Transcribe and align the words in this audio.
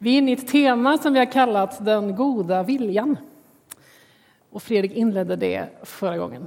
Vi 0.00 0.14
är 0.14 0.18
inne 0.18 0.30
i 0.30 0.34
ett 0.34 0.48
tema 0.48 0.98
som 0.98 1.12
vi 1.12 1.18
har 1.18 1.32
kallat 1.32 1.84
den 1.84 2.16
goda 2.16 2.62
viljan. 2.62 3.16
Och 4.50 4.62
Fredrik 4.62 4.92
inledde 4.92 5.36
det 5.36 5.68
förra 5.82 6.18
gången. 6.18 6.46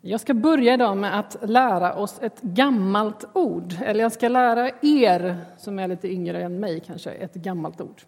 Jag 0.00 0.20
ska 0.20 0.34
börja 0.34 0.74
idag 0.74 0.96
med 0.96 1.18
att 1.18 1.36
lära 1.42 1.94
oss 1.94 2.18
ett 2.22 2.40
gammalt 2.40 3.24
ord. 3.32 3.74
Eller 3.84 4.00
jag 4.00 4.12
ska 4.12 4.28
lära 4.28 4.70
er, 4.82 5.36
som 5.58 5.78
är 5.78 5.88
lite 5.88 6.08
yngre 6.08 6.42
än 6.42 6.60
mig, 6.60 6.80
kanske 6.86 7.10
ett 7.10 7.34
gammalt 7.34 7.80
ord. 7.80 8.02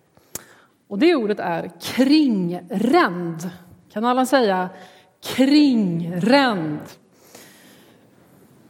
Och 0.88 0.98
det 0.98 1.14
ordet 1.14 1.40
är 1.40 1.70
kringränd. 1.80 3.50
Kan 3.92 4.04
alla 4.04 4.26
säga 4.26 4.68
kringränd? 5.36 6.80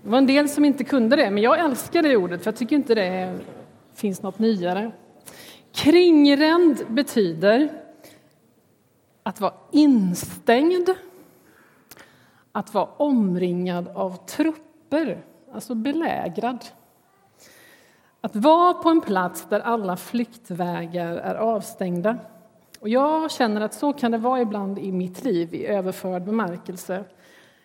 Det 0.03 0.11
var 0.11 0.19
en 0.19 0.27
del 0.27 0.49
som 0.49 0.65
inte 0.65 0.85
kunde 0.85 1.17
det, 1.17 1.31
men 1.31 1.43
jag 1.43 1.59
älskar 1.59 2.03
det 2.03 2.17
ordet 2.17 2.43
för 2.43 2.51
jag 2.51 2.59
tycker 2.59 2.77
inte 2.77 2.95
det 2.95 3.39
finns 3.95 4.23
något 4.23 4.39
nyare. 4.39 4.93
Kringränd 5.73 6.87
betyder 6.89 7.73
att 9.23 9.41
vara 9.41 9.55
instängd, 9.71 10.91
att 12.53 12.75
vara 12.75 12.89
omringad 12.97 13.89
av 13.89 14.27
trupper, 14.27 15.25
alltså 15.53 15.75
belägrad. 15.75 16.65
Att 18.21 18.37
vara 18.37 18.75
på 18.75 18.89
en 18.89 19.01
plats 19.01 19.47
där 19.49 19.61
alla 19.61 19.97
flyktvägar 19.97 21.17
är 21.17 21.35
avstängda. 21.35 22.19
Och 22.81 22.89
jag 22.89 23.31
känner 23.31 23.61
att 23.61 23.75
så 23.75 23.93
kan 23.93 24.13
det 24.13 24.19
vara 24.19 24.41
ibland 24.41 24.79
i 24.79 24.93
mitt 24.93 25.25
liv 25.25 25.55
i 25.55 25.67
överförd 25.67 26.25
bemärkelse. 26.25 27.05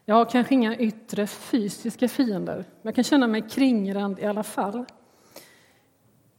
Jag 0.05 0.15
har 0.15 0.25
kanske 0.25 0.53
inga 0.53 0.77
yttre 0.77 1.27
fysiska 1.27 2.07
fiender, 2.07 2.55
men 2.55 2.65
jag 2.81 2.95
kan 2.95 3.03
känna 3.03 3.27
mig 3.27 3.41
kringränd 3.49 4.19
i 4.19 4.25
alla 4.25 4.43
fall. 4.43 4.85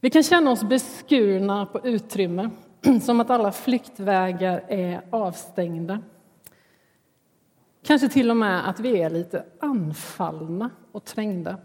Vi 0.07 0.11
kan 0.11 0.23
känna 0.23 0.51
oss 0.51 0.63
beskurna 0.63 1.65
på 1.65 1.79
utrymme, 1.87 2.49
som 3.01 3.19
att 3.19 3.29
alla 3.29 3.51
flyktvägar 3.51 4.63
är 4.67 5.01
avstängda. 5.09 5.99
Kanske 7.83 8.09
till 8.09 8.29
och 8.29 8.37
med 8.37 8.69
att 8.69 8.79
vi 8.79 9.01
är 9.01 9.09
lite 9.09 9.43
anfallna 9.59 10.69
och 10.91 11.05
trängda. 11.05 11.57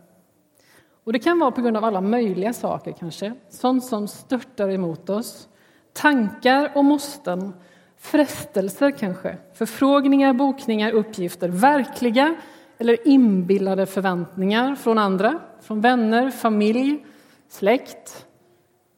Och 1.05 1.13
Det 1.13 1.19
kan 1.19 1.39
vara 1.39 1.51
på 1.51 1.63
grund 1.63 1.77
av 1.77 1.85
alla 1.85 2.01
möjliga 2.01 2.53
saker, 2.53 2.93
kanske. 2.93 3.35
Sånt 3.49 3.85
som 3.85 4.09
störtar 4.09 4.69
emot 4.69 5.11
oss. 5.11 5.49
Tankar 5.93 6.73
och 6.75 6.85
måsten, 6.85 7.53
frestelser 7.97 8.91
kanske, 8.91 9.37
förfrågningar, 9.55 10.33
bokningar, 10.33 10.93
uppgifter. 10.93 11.49
Verkliga 11.49 12.35
eller 12.79 13.09
inbillade 13.09 13.87
förväntningar 13.87 14.75
från 14.75 14.99
andra, 14.99 15.39
från 15.61 15.81
vänner, 15.81 16.31
familj, 16.31 17.05
släkt, 17.49 18.27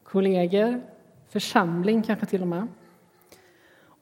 kollegor, 0.09 0.81
församling 1.29 2.03
kanske 2.03 2.25
till 2.25 2.41
och 2.41 2.47
med. 2.47 2.67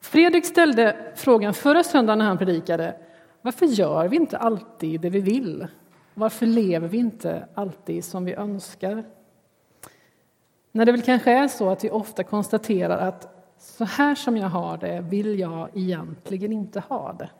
Fredrik 0.00 0.44
ställde 0.44 0.96
frågan 1.14 1.54
förra 1.54 1.82
söndagen 1.82 2.18
när 2.18 2.26
han 2.26 2.38
predikade 2.38 2.94
varför 3.42 3.66
gör 3.66 4.08
vi 4.08 4.16
inte 4.16 4.38
alltid 4.38 5.00
det 5.00 5.10
vi 5.10 5.20
vill? 5.20 5.66
Varför 6.14 6.46
lever 6.46 6.88
vi 6.88 6.98
inte 6.98 7.48
alltid 7.54 8.04
som 8.04 8.24
vi 8.24 8.34
önskar? 8.34 9.04
När 10.72 10.84
det 10.84 10.92
väl 10.92 11.02
kanske 11.02 11.32
är 11.32 11.48
så 11.48 11.70
att 11.70 11.84
vi 11.84 11.90
ofta 11.90 12.24
konstaterar 12.24 13.08
att 13.08 13.48
så 13.58 13.84
här 13.84 14.14
som 14.14 14.36
jag 14.36 14.48
har 14.48 14.76
det 14.76 15.00
vill 15.00 15.38
jag 15.38 15.68
egentligen 15.74 16.52
inte 16.52 16.80
ha 16.80 17.12
det. 17.12 17.30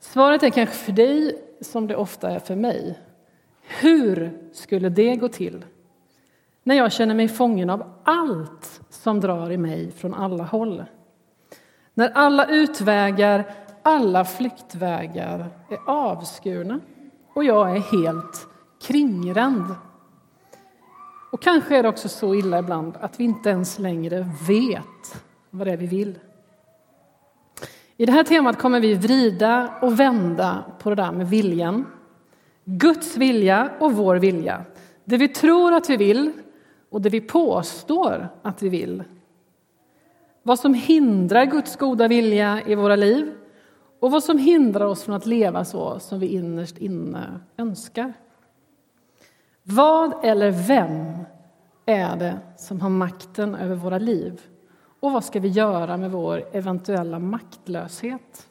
Svaret 0.00 0.42
är 0.42 0.50
kanske 0.50 0.74
för 0.74 0.92
dig 0.92 1.42
som 1.60 1.86
det 1.86 1.96
ofta 1.96 2.30
är 2.30 2.38
för 2.38 2.56
mig. 2.56 2.98
Hur 3.80 4.38
skulle 4.52 4.88
det 4.88 5.16
gå 5.16 5.28
till 5.28 5.64
när 6.64 6.74
jag 6.74 6.92
känner 6.92 7.14
mig 7.14 7.28
fången 7.28 7.70
av 7.70 7.84
allt 8.04 8.80
som 8.90 9.20
drar 9.20 9.50
i 9.50 9.56
mig 9.56 9.90
från 9.90 10.14
alla 10.14 10.44
håll? 10.44 10.84
När 11.94 12.10
alla 12.14 12.46
utvägar, 12.46 13.44
alla 13.82 14.24
flyktvägar 14.24 15.46
är 15.70 15.78
avskurna 15.86 16.80
och 17.34 17.44
jag 17.44 17.76
är 17.76 17.80
helt 17.80 18.46
kringränd. 18.86 19.74
Och 21.32 21.42
kanske 21.42 21.76
är 21.76 21.82
det 21.82 21.88
också 21.88 22.08
så 22.08 22.34
illa 22.34 22.58
ibland 22.58 22.96
att 23.00 23.20
vi 23.20 23.24
inte 23.24 23.50
ens 23.50 23.78
längre 23.78 24.28
vet 24.48 25.24
vad 25.50 25.66
det 25.66 25.72
är 25.72 25.76
vi 25.76 25.86
vill. 25.86 26.18
I 27.96 28.06
det 28.06 28.12
här 28.12 28.24
temat 28.24 28.58
kommer 28.58 28.80
vi 28.80 28.94
vrida 28.94 29.74
och 29.82 30.00
vända 30.00 30.64
på 30.78 30.90
det 30.90 30.96
där 30.96 31.12
med 31.12 31.30
viljan. 31.30 31.86
Guds 32.64 33.16
vilja 33.16 33.70
och 33.80 33.92
vår 33.92 34.16
vilja. 34.16 34.64
Det 35.04 35.16
vi 35.16 35.28
tror 35.28 35.72
att 35.72 35.90
vi 35.90 35.96
vill 35.96 36.32
och 36.94 37.00
det 37.00 37.08
vi 37.08 37.20
påstår 37.20 38.28
att 38.42 38.62
vi 38.62 38.68
vill. 38.68 39.04
Vad 40.42 40.58
som 40.58 40.74
hindrar 40.74 41.44
Guds 41.44 41.76
goda 41.76 42.08
vilja 42.08 42.62
i 42.66 42.74
våra 42.74 42.96
liv 42.96 43.34
och 44.00 44.10
vad 44.10 44.24
som 44.24 44.38
hindrar 44.38 44.86
oss 44.86 45.02
från 45.02 45.14
att 45.14 45.26
leva 45.26 45.64
så 45.64 45.98
som 45.98 46.18
vi 46.18 46.26
innerst 46.26 46.78
inne 46.78 47.40
önskar. 47.56 48.12
Vad 49.62 50.24
eller 50.24 50.50
vem 50.50 51.18
är 51.86 52.16
det 52.16 52.38
som 52.56 52.80
har 52.80 52.90
makten 52.90 53.54
över 53.54 53.76
våra 53.76 53.98
liv? 53.98 54.40
Och 55.00 55.12
vad 55.12 55.24
ska 55.24 55.40
vi 55.40 55.48
göra 55.48 55.96
med 55.96 56.10
vår 56.10 56.44
eventuella 56.52 57.18
maktlöshet? 57.18 58.48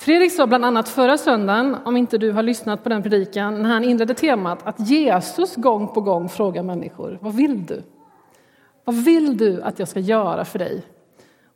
Fredrik 0.00 0.32
sa 0.32 0.46
bland 0.46 0.64
annat 0.64 0.88
förra 0.88 1.18
söndagen, 1.18 1.76
om 1.84 1.96
inte 1.96 2.18
du 2.18 2.32
har 2.32 2.42
lyssnat 2.42 2.82
på 2.82 2.88
den 2.88 3.02
predikan, 3.02 3.62
när 3.62 3.70
han 3.70 3.84
inledde 3.84 4.14
temat 4.14 4.66
att 4.66 4.88
Jesus 4.90 5.56
gång 5.56 5.88
på 5.88 6.00
gång 6.00 6.28
frågar 6.28 6.62
människor, 6.62 7.18
vad 7.20 7.34
vill 7.34 7.66
du? 7.66 7.82
Vad 8.84 8.94
vill 8.94 9.36
du 9.36 9.62
att 9.62 9.78
jag 9.78 9.88
ska 9.88 10.00
göra 10.00 10.44
för 10.44 10.58
dig? 10.58 10.82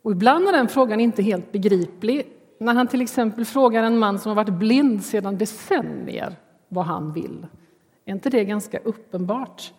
Och 0.01 0.11
ibland 0.11 0.47
är 0.47 0.51
den 0.51 0.67
frågan 0.67 0.99
inte 0.99 1.23
helt 1.23 1.51
begriplig. 1.51 2.27
När 2.59 2.73
han 2.73 2.87
till 2.87 3.01
exempel 3.01 3.45
frågar 3.45 3.83
en 3.83 3.99
man 3.99 4.19
som 4.19 4.29
har 4.29 4.35
varit 4.35 4.53
blind 4.53 5.03
sedan 5.03 5.37
decennier 5.37 6.35
vad 6.67 6.85
han 6.85 7.13
vill. 7.13 7.47
Är 8.05 8.13
inte 8.13 8.29
det 8.29 8.45
ganska 8.45 8.79
uppenbart? 8.79 9.73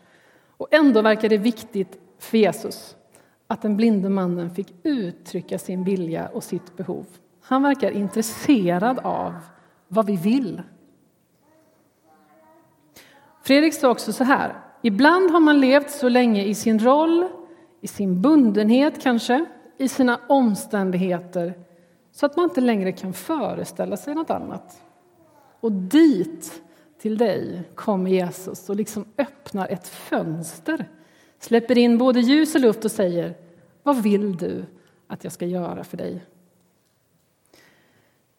Och 0.56 0.68
ändå 0.70 1.02
verkar 1.02 1.28
det 1.28 1.38
viktigt 1.38 1.98
för 2.18 2.38
Jesus 2.38 2.96
att 3.46 3.62
den 3.62 3.76
blinde 3.76 4.08
mannen 4.08 4.50
fick 4.50 4.74
uttrycka 4.82 5.58
sin 5.58 5.84
vilja 5.84 6.28
och 6.28 6.44
sitt 6.44 6.76
behov. 6.76 7.06
Han 7.46 7.62
verkar 7.62 7.90
intresserad 7.90 8.98
av 8.98 9.34
vad 9.88 10.06
vi 10.06 10.16
vill. 10.16 10.62
Fredrik 13.42 13.74
sa 13.74 13.90
också 13.90 14.12
så 14.12 14.24
här. 14.24 14.54
Ibland 14.82 15.30
har 15.30 15.40
man 15.40 15.60
levt 15.60 15.90
så 15.90 16.08
länge 16.08 16.44
i 16.44 16.54
sin 16.54 16.78
roll, 16.78 17.28
i 17.80 17.86
sin 17.86 18.22
bundenhet 18.22 19.02
kanske, 19.02 19.44
i 19.78 19.88
sina 19.88 20.20
omständigheter 20.28 21.54
så 22.12 22.26
att 22.26 22.36
man 22.36 22.44
inte 22.44 22.60
längre 22.60 22.92
kan 22.92 23.12
föreställa 23.12 23.96
sig 23.96 24.14
något 24.14 24.30
annat. 24.30 24.82
Och 25.60 25.72
dit, 25.72 26.62
till 26.98 27.18
dig, 27.18 27.62
kommer 27.74 28.10
Jesus 28.10 28.68
och 28.68 28.76
liksom 28.76 29.04
öppnar 29.18 29.68
ett 29.68 29.88
fönster 29.88 30.88
släpper 31.38 31.78
in 31.78 31.98
både 31.98 32.20
ljus 32.20 32.54
och 32.54 32.60
luft 32.60 32.84
och 32.84 32.90
säger 32.90 33.34
Vad 33.82 34.02
vill 34.02 34.36
du 34.36 34.64
att 35.06 35.24
jag 35.24 35.32
ska 35.32 35.46
göra 35.46 35.84
för 35.84 35.96
dig? 35.96 36.24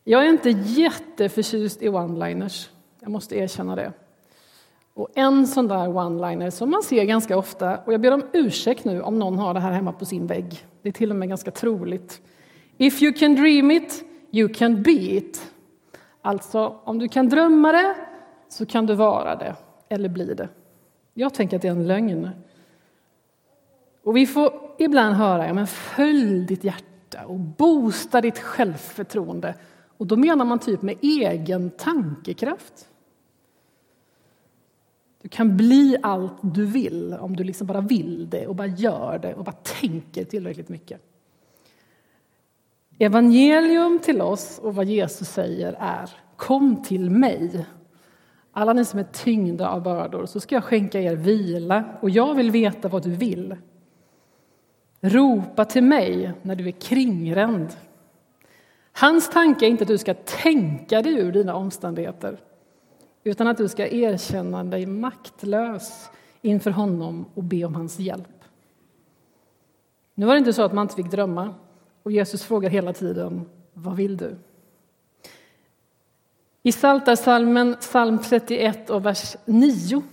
Jag 0.09 0.25
är 0.25 0.29
inte 0.29 0.49
jätteförtjust 0.49 1.81
i 1.81 1.89
one-liners, 1.89 2.69
jag 2.99 3.11
måste 3.11 3.35
erkänna 3.35 3.75
det. 3.75 3.93
Och 4.93 5.09
en 5.15 5.47
sån 5.47 5.67
där 5.67 5.87
one-liner 5.87 6.49
som 6.49 6.71
man 6.71 6.83
ser 6.83 7.03
ganska 7.03 7.37
ofta, 7.37 7.77
och 7.77 7.93
jag 7.93 8.01
ber 8.01 8.11
om 8.11 8.23
ursäkt 8.33 8.85
nu 8.85 9.01
om 9.01 9.19
någon 9.19 9.37
har 9.37 9.53
det 9.53 9.59
här 9.59 9.71
hemma 9.71 9.91
på 9.91 10.05
sin 10.05 10.27
vägg, 10.27 10.65
det 10.81 10.89
är 10.89 10.93
till 10.93 11.09
och 11.09 11.15
med 11.15 11.29
ganska 11.29 11.51
troligt. 11.51 12.21
If 12.77 13.01
you 13.01 13.13
can 13.13 13.35
dream 13.35 13.71
it, 13.71 14.03
you 14.31 14.53
can 14.53 14.83
be 14.83 14.91
it. 14.91 15.51
Alltså, 16.21 16.79
om 16.83 16.99
du 16.99 17.07
kan 17.07 17.29
drömma 17.29 17.71
det 17.71 17.95
så 18.49 18.65
kan 18.65 18.85
du 18.85 18.93
vara 18.95 19.35
det, 19.35 19.55
eller 19.89 20.09
bli 20.09 20.33
det. 20.33 20.49
Jag 21.13 21.33
tänker 21.33 21.55
att 21.55 21.61
det 21.61 21.67
är 21.67 21.71
en 21.71 21.87
lögn. 21.87 22.29
Och 24.03 24.17
vi 24.17 24.27
får 24.27 24.53
ibland 24.77 25.15
höra, 25.15 25.47
ja 25.47 25.53
men 25.53 25.67
följ 25.67 26.45
ditt 26.45 26.63
hjärta 26.63 27.25
och 27.25 27.39
boosta 27.39 28.21
ditt 28.21 28.39
självförtroende. 28.39 29.55
Och 29.97 30.07
då 30.07 30.15
menar 30.15 30.45
man 30.45 30.59
typ 30.59 30.81
med 30.81 30.95
egen 31.01 31.69
tankekraft. 31.69 32.89
Du 35.21 35.29
kan 35.29 35.57
bli 35.57 35.97
allt 36.01 36.33
du 36.41 36.65
vill 36.65 37.13
om 37.13 37.35
du 37.35 37.43
liksom 37.43 37.67
bara 37.67 37.81
vill 37.81 38.29
det 38.29 38.47
och 38.47 38.55
bara 38.55 38.67
gör 38.67 39.19
det 39.19 39.33
och 39.33 39.43
bara 39.43 39.55
tänker 39.81 40.25
tillräckligt 40.25 40.69
mycket. 40.69 41.01
Evangelium 42.99 43.99
till 43.99 44.21
oss 44.21 44.59
och 44.63 44.75
vad 44.75 44.85
Jesus 44.85 45.29
säger 45.29 45.75
är 45.79 46.09
Kom 46.35 46.83
till 46.83 47.09
mig, 47.09 47.65
alla 48.51 48.73
ni 48.73 48.85
som 48.85 48.99
är 48.99 49.03
tyngda 49.03 49.69
av 49.69 49.83
bördor, 49.83 50.25
så 50.25 50.39
ska 50.39 50.55
jag 50.55 50.63
skänka 50.63 51.01
er 51.01 51.15
vila 51.15 51.83
och 52.01 52.09
jag 52.09 52.35
vill 52.35 52.51
veta 52.51 52.87
vad 52.87 53.03
du 53.03 53.11
vill. 53.11 53.55
Ropa 55.01 55.65
till 55.65 55.83
mig 55.83 56.33
när 56.41 56.55
du 56.55 56.67
är 56.67 56.71
kringränd. 56.71 57.67
Hans 58.99 59.29
tanke 59.29 59.65
är 59.65 59.69
inte 59.69 59.83
att 59.83 59.87
du 59.87 59.97
ska 59.97 60.13
tänka 60.13 61.01
dig 61.01 61.13
ur 61.13 61.31
dina 61.31 61.55
omständigheter 61.55 62.37
utan 63.23 63.47
att 63.47 63.57
du 63.57 63.67
ska 63.67 63.87
erkänna 63.87 64.63
dig 64.63 64.85
maktlös 64.85 66.09
inför 66.41 66.71
honom 66.71 67.25
och 67.33 67.43
be 67.43 67.63
om 67.63 67.75
hans 67.75 67.99
hjälp. 67.99 68.43
Nu 70.15 70.25
var 70.25 70.33
det 70.33 70.39
inte 70.39 70.53
så 70.53 70.61
att 70.61 70.73
man 70.73 70.85
inte 70.85 70.95
fick 70.95 71.11
drömma 71.11 71.55
och 72.03 72.11
Jesus 72.11 72.43
frågar 72.43 72.69
hela 72.69 72.93
tiden 72.93 73.49
vad 73.73 73.95
vill 73.95 74.17
du? 74.17 74.35
I 76.63 76.71
Psaltarpsalmen, 76.71 77.75
psalm 77.79 78.19
31 78.19 78.89
och 78.89 79.05
vers 79.05 79.35
9 79.45 80.03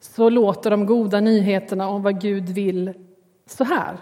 så 0.00 0.30
låter 0.30 0.70
de 0.70 0.86
goda 0.86 1.20
nyheterna 1.20 1.88
om 1.88 2.02
vad 2.02 2.20
Gud 2.20 2.48
vill 2.48 2.92
så 3.46 3.64
här. 3.64 3.96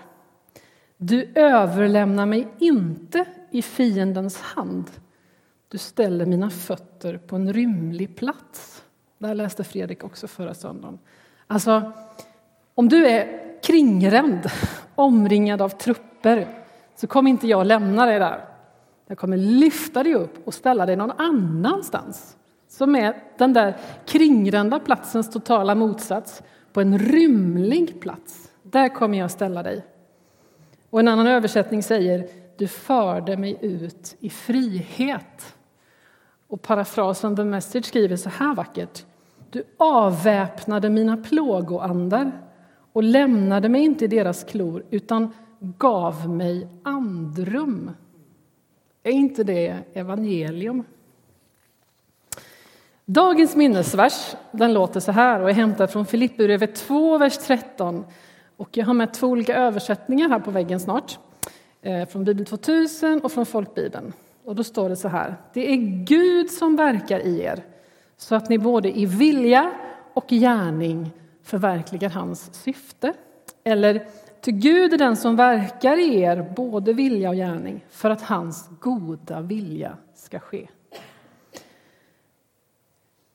Du 0.96 1.32
överlämnar 1.34 2.26
mig 2.26 2.48
inte 2.58 3.26
i 3.50 3.62
fiendens 3.62 4.40
hand. 4.40 4.90
Du 5.68 5.78
ställer 5.78 6.26
mina 6.26 6.50
fötter 6.50 7.18
på 7.18 7.36
en 7.36 7.52
rymlig 7.52 8.16
plats. 8.16 8.84
Det 9.18 9.26
här 9.26 9.34
läste 9.34 9.64
Fredrik 9.64 10.04
också 10.04 10.28
förra 10.28 10.54
söndagen. 10.54 10.98
Alltså, 11.46 11.92
om 12.74 12.88
du 12.88 13.06
är 13.06 13.40
kringränd, 13.62 14.50
omringad 14.94 15.62
av 15.62 15.68
trupper, 15.68 16.48
så 16.96 17.06
kommer 17.06 17.30
inte 17.30 17.46
jag 17.46 17.66
lämna 17.66 18.06
dig 18.06 18.18
där. 18.18 18.44
Jag 19.06 19.18
kommer 19.18 19.36
lyfta 19.36 20.02
dig 20.02 20.14
upp 20.14 20.46
och 20.46 20.54
ställa 20.54 20.86
dig 20.86 20.96
någon 20.96 21.10
annanstans 21.10 22.36
som 22.68 22.96
är 22.96 23.22
den 23.38 23.52
där 23.52 23.76
kringrända 24.06 24.80
platsens 24.80 25.30
totala 25.30 25.74
motsats, 25.74 26.42
på 26.72 26.80
en 26.80 26.98
rymlig 26.98 28.00
plats. 28.00 28.50
Där 28.62 28.88
kommer 28.88 29.18
jag 29.18 29.30
ställa 29.30 29.62
dig. 29.62 29.84
Och 30.90 31.00
en 31.00 31.08
annan 31.08 31.26
översättning 31.26 31.82
säger 31.82 32.28
du 32.60 32.68
förde 32.68 33.36
mig 33.36 33.58
ut 33.60 34.16
i 34.20 34.30
frihet. 34.30 35.56
Och 36.48 36.62
parafrasen 36.62 37.36
The 37.36 37.44
Message 37.44 37.84
skriver 37.84 38.16
så 38.16 38.28
här 38.28 38.54
vackert. 38.54 39.04
Du 39.50 39.64
avväpnade 39.76 40.90
mina 40.90 41.16
plågoandar 41.16 42.32
och 42.92 43.02
lämnade 43.02 43.68
mig 43.68 43.84
inte 43.84 44.04
i 44.04 44.08
deras 44.08 44.44
klor 44.44 44.84
utan 44.90 45.32
gav 45.58 46.28
mig 46.28 46.68
andrum. 46.82 47.90
Är 49.02 49.12
inte 49.12 49.44
det 49.44 49.78
evangelium? 49.92 50.84
Dagens 53.04 53.56
minnesvers 53.56 54.34
den 54.52 54.72
låter 54.72 55.00
så 55.00 55.12
här 55.12 55.40
och 55.40 55.50
är 55.50 55.54
hämtad 55.54 55.90
från 55.90 56.06
Filipperbrevet 56.06 56.74
2, 56.74 57.18
vers 57.18 57.38
13. 57.38 58.04
Och 58.56 58.76
jag 58.76 58.86
har 58.86 58.94
med 58.94 59.14
två 59.14 59.26
olika 59.26 59.54
översättningar 59.54 60.28
här 60.28 60.40
på 60.40 60.50
väggen 60.50 60.80
snart. 60.80 61.18
Eh, 61.82 62.08
från 62.08 62.24
Bibel 62.24 62.46
2000 62.46 63.20
och 63.20 63.32
från 63.32 63.46
Folkbibeln. 63.46 64.12
Och 64.44 64.56
då 64.56 64.64
står 64.64 64.88
det 64.88 64.96
så 64.96 65.08
här. 65.08 65.36
Det 65.52 65.72
är 65.72 65.76
Gud 66.04 66.50
som 66.50 66.76
verkar 66.76 67.20
i 67.20 67.40
er 67.40 67.62
så 68.16 68.34
att 68.34 68.48
ni 68.48 68.58
både 68.58 68.98
i 68.98 69.06
vilja 69.06 69.72
och 70.14 70.28
gärning 70.28 71.10
förverkligar 71.42 72.10
hans 72.10 72.54
syfte. 72.54 73.12
Eller 73.64 74.06
till 74.40 74.54
Gud 74.54 74.94
är 74.94 74.98
den 74.98 75.16
som 75.16 75.36
verkar 75.36 75.96
i 75.96 76.20
er 76.20 76.52
både 76.56 76.92
vilja 76.92 77.28
och 77.28 77.36
gärning 77.36 77.84
för 77.90 78.10
att 78.10 78.22
hans 78.22 78.68
goda 78.80 79.40
vilja 79.40 79.96
ska 80.14 80.38
ske. 80.38 80.68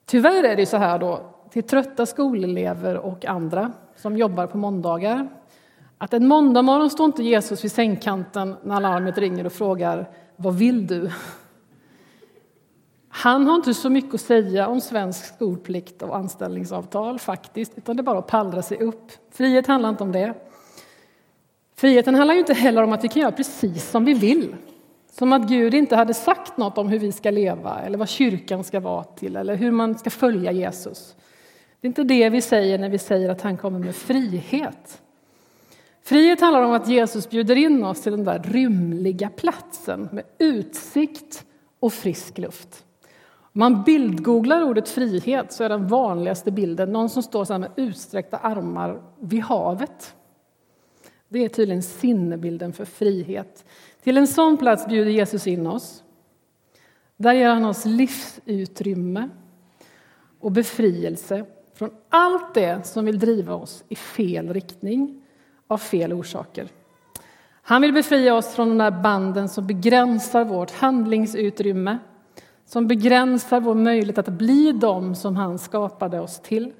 Tyvärr 0.05 0.43
är 0.43 0.55
det 0.55 0.65
så 0.65 0.77
här 0.77 0.99
då, 0.99 1.21
till 1.49 1.63
trötta 1.63 2.05
skolelever 2.05 2.97
och 2.97 3.25
andra 3.25 3.71
som 3.95 4.17
jobbar 4.17 4.47
på 4.47 4.57
måndagar, 4.57 5.27
att 6.05 6.13
en 6.13 6.27
måndagmorgon 6.27 6.89
står 6.89 7.05
inte 7.05 7.23
Jesus 7.23 7.63
vid 7.63 7.71
sängkanten 7.71 8.55
när 8.63 8.79
larmet 8.79 9.17
ringer 9.17 9.45
och 9.45 9.53
frågar 9.53 10.09
vad 10.35 10.55
vill 10.55 10.87
du? 10.87 11.11
Han 13.09 13.47
har 13.47 13.55
inte 13.55 13.73
så 13.73 13.89
mycket 13.89 14.13
att 14.13 14.21
säga 14.21 14.67
om 14.67 14.81
svensk 14.81 15.35
skolplikt 15.35 16.01
och 16.01 16.15
anställningsavtal 16.15 17.19
faktiskt, 17.19 17.71
utan 17.75 17.95
det 17.95 18.01
är 18.01 18.03
bara 18.03 18.19
att 18.19 18.27
pallra 18.27 18.61
sig 18.61 18.77
upp. 18.77 19.11
Frihet 19.31 19.67
handlar 19.67 19.89
inte 19.89 20.03
om 20.03 20.11
det. 20.11 20.33
Friheten 21.75 22.15
handlar 22.15 22.33
ju 22.33 22.39
inte 22.39 22.53
heller 22.53 22.83
om 22.83 22.93
att 22.93 23.03
vi 23.03 23.07
kan 23.07 23.21
göra 23.21 23.31
precis 23.31 23.89
som 23.89 24.05
vi 24.05 24.13
vill. 24.13 24.55
Som 25.11 25.33
att 25.33 25.49
Gud 25.49 25.73
inte 25.73 25.95
hade 25.95 26.13
sagt 26.13 26.57
något 26.57 26.77
om 26.77 26.89
hur 26.89 26.99
vi 26.99 27.11
ska 27.11 27.31
leva 27.31 27.79
eller 27.79 27.97
vad 27.97 28.09
kyrkan 28.09 28.63
ska 28.63 28.79
vara 28.79 29.03
till 29.03 29.35
eller 29.35 29.55
hur 29.55 29.71
man 29.71 29.97
ska 29.97 30.09
följa 30.09 30.51
Jesus. 30.51 31.15
Det 31.81 31.87
är 31.87 31.89
inte 31.89 32.03
det 32.03 32.29
vi 32.29 32.41
säger 32.41 32.79
när 32.79 32.89
vi 32.89 32.97
säger 32.97 33.29
att 33.29 33.41
han 33.41 33.57
kommer 33.57 33.79
med 33.79 33.95
frihet. 33.95 35.01
Frihet 36.05 36.41
handlar 36.41 36.61
om 36.61 36.71
att 36.71 36.87
Jesus 36.87 37.29
bjuder 37.29 37.55
in 37.55 37.83
oss 37.83 38.01
till 38.01 38.11
den 38.11 38.23
där 38.23 38.39
rymliga 38.39 39.29
platsen 39.29 40.09
med 40.11 40.23
utsikt 40.37 41.45
och 41.79 41.93
frisk 41.93 42.37
luft. 42.37 42.85
Om 43.39 43.59
man 43.59 43.83
bildgooglar 43.83 44.63
ordet 44.63 44.89
frihet 44.89 45.53
så 45.53 45.63
är 45.63 45.69
den 45.69 45.87
vanligaste 45.87 46.51
bilden 46.51 46.91
någon 46.91 47.09
som 47.09 47.23
står 47.23 47.45
så 47.45 47.57
med 47.57 47.71
utsträckta 47.75 48.37
armar 48.37 49.01
vid 49.19 49.41
havet. 49.41 50.15
Det 51.29 51.39
är 51.39 51.49
tydligen 51.49 51.83
sinnebilden 51.83 52.73
för 52.73 52.85
frihet. 52.85 53.65
Till 54.03 54.17
en 54.17 54.27
sån 54.27 54.57
plats 54.57 54.87
bjuder 54.87 55.11
Jesus 55.11 55.47
in 55.47 55.67
oss. 55.67 56.03
Där 57.17 57.33
ger 57.33 57.49
han 57.49 57.65
oss 57.65 57.85
livsutrymme 57.85 59.29
och 60.39 60.51
befrielse 60.51 61.45
från 61.73 61.89
allt 62.09 62.53
det 62.53 62.87
som 62.87 63.05
vill 63.05 63.19
driva 63.19 63.53
oss 63.53 63.83
i 63.89 63.95
fel 63.95 64.53
riktning 64.53 65.21
av 65.67 65.77
fel 65.77 66.13
orsaker. 66.13 66.67
Han 67.61 67.81
vill 67.81 67.93
befria 67.93 68.35
oss 68.35 68.55
från 68.55 68.69
de 68.69 68.77
där 68.77 68.91
banden 68.91 69.49
som 69.49 69.67
begränsar 69.67 70.45
vårt 70.45 70.71
handlingsutrymme 70.71 71.99
som 72.65 72.87
begränsar 72.87 73.59
vår 73.59 73.75
möjlighet 73.75 74.17
att 74.17 74.29
bli 74.29 74.71
dem 74.71 75.15
som 75.15 75.35
han 75.35 75.59
skapade 75.59 76.19
oss 76.19 76.39
till. 76.39 76.73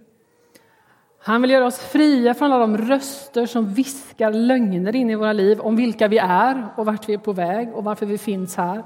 Han 1.20 1.42
vill 1.42 1.52
göra 1.52 1.66
oss 1.66 1.80
fria 1.80 2.34
från 2.34 2.52
alla 2.52 2.68
de 2.68 2.78
röster 2.78 3.46
som 3.46 3.74
viskar 3.74 4.34
lögner 4.34 4.96
in 4.96 5.10
i 5.10 5.16
våra 5.16 5.34
liv 5.34 5.60
om 5.60 5.76
vilka 5.76 6.08
vi 6.08 6.18
är 6.18 6.68
och 6.76 6.86
vart 6.86 7.10
vi 7.10 7.14
är 7.14 7.18
på 7.18 7.34
väg 7.34 7.74
och 7.74 7.84
varför 7.84 8.06
vi 8.06 8.18
finns 8.18 8.56
här. 8.56 8.84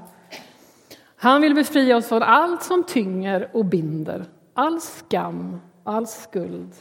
Han 1.16 1.40
vill 1.40 1.54
befria 1.54 1.96
oss 1.96 2.08
från 2.08 2.22
allt 2.22 2.62
som 2.62 2.84
tynger 2.84 3.50
och 3.52 3.64
binder, 3.64 4.24
all 4.54 4.80
skam, 4.80 5.60
all 5.84 6.06
skuld, 6.06 6.74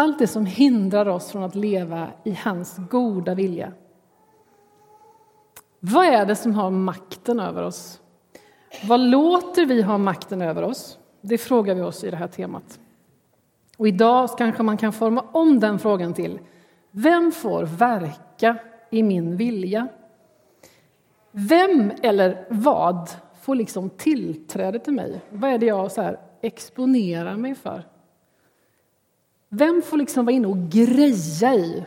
allt 0.00 0.18
det 0.18 0.26
som 0.26 0.46
hindrar 0.46 1.08
oss 1.08 1.30
från 1.30 1.42
att 1.42 1.54
leva 1.54 2.08
i 2.24 2.32
hans 2.34 2.76
goda 2.90 3.34
vilja. 3.34 3.72
Vad 5.80 6.06
är 6.06 6.26
det 6.26 6.36
som 6.36 6.54
har 6.54 6.70
makten 6.70 7.40
över 7.40 7.62
oss? 7.62 8.00
Vad 8.88 9.00
låter 9.00 9.66
vi 9.66 9.82
ha 9.82 9.98
makten 9.98 10.42
över 10.42 10.62
oss? 10.62 10.98
Det 11.20 11.38
frågar 11.38 11.74
vi 11.74 11.80
oss 11.80 12.04
i 12.04 12.10
det 12.10 12.16
här 12.16 12.28
temat. 12.28 12.80
Och 13.76 13.88
idag 13.88 14.28
kanske 14.38 14.62
man 14.62 14.76
kan 14.76 14.92
forma 14.92 15.24
om 15.32 15.60
den 15.60 15.78
frågan 15.78 16.14
till 16.14 16.38
Vem 16.90 17.32
får 17.32 17.62
verka 17.62 18.56
i 18.90 19.02
min 19.02 19.36
vilja? 19.36 19.88
Vem 21.30 21.92
eller 22.02 22.46
vad 22.50 23.10
får 23.40 23.54
liksom 23.54 23.90
tillträde 23.90 24.78
till 24.78 24.92
mig? 24.92 25.20
Vad 25.30 25.50
är 25.50 25.58
det 25.58 25.66
jag 25.66 25.92
så 25.92 26.02
här 26.02 26.18
exponerar 26.40 27.36
mig 27.36 27.54
för? 27.54 27.84
Vem 29.52 29.82
får 29.82 29.96
liksom 29.96 30.24
vara 30.24 30.36
inne 30.36 30.48
och 30.48 30.68
greja 30.70 31.54
i 31.54 31.84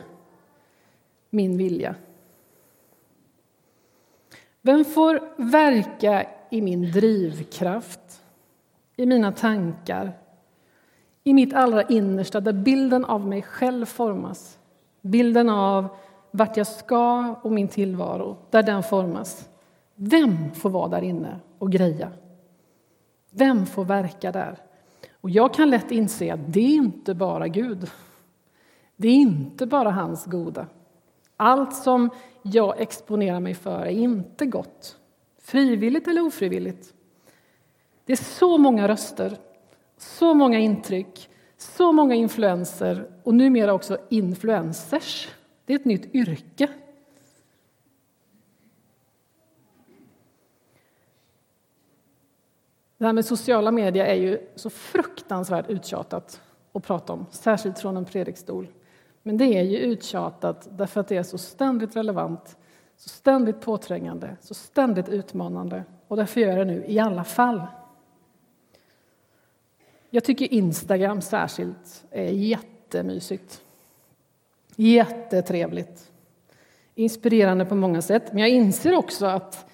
min 1.30 1.58
vilja? 1.58 1.94
Vem 4.62 4.84
får 4.84 5.20
verka 5.36 6.26
i 6.50 6.60
min 6.62 6.92
drivkraft, 6.92 8.22
i 8.96 9.06
mina 9.06 9.32
tankar, 9.32 10.12
i 11.24 11.34
mitt 11.34 11.54
allra 11.54 11.82
innersta 11.82 12.40
där 12.40 12.52
bilden 12.52 13.04
av 13.04 13.26
mig 13.26 13.42
själv 13.42 13.86
formas. 13.86 14.58
Bilden 15.00 15.48
av 15.48 15.88
vart 16.30 16.56
jag 16.56 16.66
ska 16.66 17.34
och 17.42 17.52
min 17.52 17.68
tillvaro, 17.68 18.36
där 18.50 18.62
den 18.62 18.82
formas. 18.82 19.48
Vem 19.94 20.54
får 20.54 20.70
vara 20.70 20.88
där 20.88 21.02
inne 21.02 21.40
och 21.58 21.72
greja? 21.72 22.12
Vem 23.30 23.66
får 23.66 23.84
verka 23.84 24.32
där? 24.32 24.58
Och 25.24 25.30
jag 25.30 25.54
kan 25.54 25.70
lätt 25.70 25.90
inse 25.90 26.34
att 26.34 26.52
det 26.52 26.60
är 26.60 26.74
inte 26.74 27.14
bara 27.14 27.48
Gud. 27.48 27.90
Det 28.96 29.08
är 29.08 29.14
inte 29.14 29.66
bara 29.66 29.90
hans 29.90 30.24
goda. 30.24 30.66
Allt 31.36 31.74
som 31.74 32.10
jag 32.42 32.80
exponerar 32.80 33.40
mig 33.40 33.54
för 33.54 33.80
är 33.80 33.90
inte 33.90 34.46
gott, 34.46 34.96
frivilligt 35.42 36.08
eller 36.08 36.26
ofrivilligt. 36.26 36.94
Det 38.04 38.12
är 38.12 38.16
så 38.16 38.58
många 38.58 38.88
röster 38.88 39.38
så 39.96 40.34
många 40.34 40.58
intryck, 40.58 41.28
så 41.56 41.92
många 41.92 42.14
influenser 42.14 43.10
och 43.22 43.34
numera 43.34 43.72
också 43.72 43.98
influencers. 44.10 45.28
Det 45.64 45.72
är 45.72 45.78
ett 45.78 45.84
nytt 45.84 46.14
yrke. 46.14 46.68
Det 53.04 53.08
här 53.08 53.12
med 53.12 53.24
sociala 53.24 53.70
medier 53.70 54.04
är 54.04 54.14
ju 54.14 54.38
så 54.54 54.70
fruktansvärt 54.70 55.70
uttjatat 55.70 56.40
att 56.72 56.82
prata 56.82 57.12
om, 57.12 57.26
särskilt 57.30 57.78
från 57.78 57.96
en 57.96 58.04
predikstol. 58.04 58.68
Men 59.22 59.36
det 59.36 59.44
är 59.44 59.62
ju 59.62 59.78
uttjatat 59.78 60.68
därför 60.70 61.00
att 61.00 61.08
det 61.08 61.16
är 61.16 61.22
så 61.22 61.38
ständigt 61.38 61.96
relevant, 61.96 62.56
så 62.96 63.08
ständigt 63.08 63.60
påträngande, 63.60 64.36
så 64.40 64.54
ständigt 64.54 65.08
utmanande. 65.08 65.84
Och 66.08 66.16
därför 66.16 66.40
gör 66.40 66.48
jag 66.48 66.58
det 66.58 66.64
nu 66.64 66.84
i 66.86 66.98
alla 66.98 67.24
fall. 67.24 67.62
Jag 70.10 70.24
tycker 70.24 70.52
Instagram 70.52 71.20
särskilt 71.20 72.04
är 72.10 72.30
jättemysigt. 72.30 73.62
Jättetrevligt. 74.76 76.12
Inspirerande 76.94 77.64
på 77.64 77.74
många 77.74 78.02
sätt. 78.02 78.32
Men 78.32 78.38
jag 78.38 78.50
inser 78.50 78.96
också 78.96 79.26
att 79.26 79.70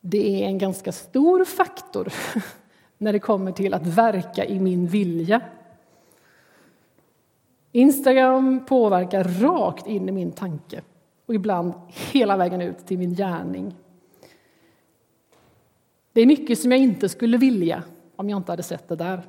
det 0.00 0.42
är 0.42 0.46
en 0.46 0.58
ganska 0.58 0.92
stor 0.92 1.44
faktor 1.44 2.12
när 3.00 3.12
det 3.12 3.18
kommer 3.18 3.52
till 3.52 3.74
att 3.74 3.86
verka 3.86 4.44
i 4.44 4.60
min 4.60 4.86
vilja. 4.86 5.40
Instagram 7.72 8.64
påverkar 8.64 9.24
rakt 9.24 9.86
in 9.86 10.08
i 10.08 10.12
min 10.12 10.32
tanke 10.32 10.82
och 11.26 11.34
ibland 11.34 11.72
hela 11.86 12.36
vägen 12.36 12.60
ut 12.60 12.86
till 12.86 12.98
min 12.98 13.14
gärning. 13.14 13.74
Det 16.12 16.20
är 16.20 16.26
mycket 16.26 16.58
som 16.58 16.72
jag 16.72 16.80
inte 16.80 17.08
skulle 17.08 17.36
vilja 17.36 17.82
om 18.16 18.30
jag 18.30 18.36
inte 18.36 18.52
hade 18.52 18.62
sett 18.62 18.88
det 18.88 18.96
där. 18.96 19.22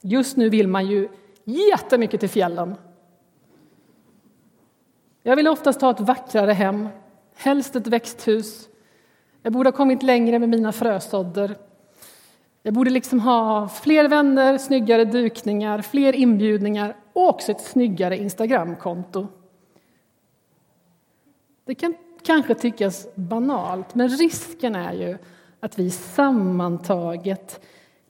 Just 0.00 0.36
nu 0.36 0.48
vill 0.48 0.68
man 0.68 0.86
ju 0.86 1.08
jättemycket 1.44 2.20
till 2.20 2.28
fjällen. 2.28 2.74
Jag 5.22 5.36
vill 5.36 5.48
oftast 5.48 5.80
ha 5.80 5.90
ett 5.90 6.00
vackrare 6.00 6.52
hem, 6.52 6.88
helst 7.34 7.76
ett 7.76 7.86
växthus. 7.86 8.68
Jag 9.42 9.52
borde 9.52 9.68
ha 9.68 9.76
kommit 9.76 10.02
längre 10.02 10.38
med 10.38 10.48
mina 10.48 10.72
frösådder. 10.72 11.56
Jag 12.66 12.74
borde 12.74 12.90
liksom 12.90 13.20
ha 13.20 13.68
fler 13.68 14.08
vänner, 14.08 14.58
snyggare 14.58 15.04
dukningar, 15.04 15.82
fler 15.82 16.12
inbjudningar 16.12 16.96
och 17.12 17.28
också 17.28 17.52
ett 17.52 17.60
snyggare 17.60 18.16
Instagramkonto. 18.16 19.26
Det 21.64 21.74
kan 21.74 21.94
kanske 22.22 22.54
tyckas 22.54 23.08
banalt, 23.14 23.94
men 23.94 24.08
risken 24.08 24.76
är 24.76 24.92
ju 24.92 25.18
att 25.60 25.78
vi 25.78 25.90
sammantaget 25.90 27.60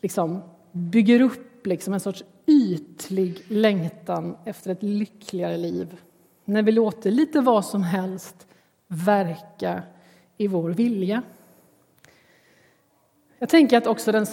liksom 0.00 0.42
bygger 0.72 1.20
upp 1.20 1.66
liksom 1.66 1.94
en 1.94 2.00
sorts 2.00 2.24
ytlig 2.46 3.42
längtan 3.48 4.36
efter 4.44 4.70
ett 4.70 4.82
lyckligare 4.82 5.56
liv 5.56 6.00
när 6.44 6.62
vi 6.62 6.72
låter 6.72 7.10
lite 7.10 7.40
vad 7.40 7.64
som 7.64 7.82
helst 7.82 8.46
verka 8.86 9.82
i 10.36 10.46
vår 10.46 10.70
vilja. 10.70 11.22
Jag 13.38 13.48
tänker 13.48 13.78
att 13.78 13.86
också 13.86 14.12
den, 14.12 14.26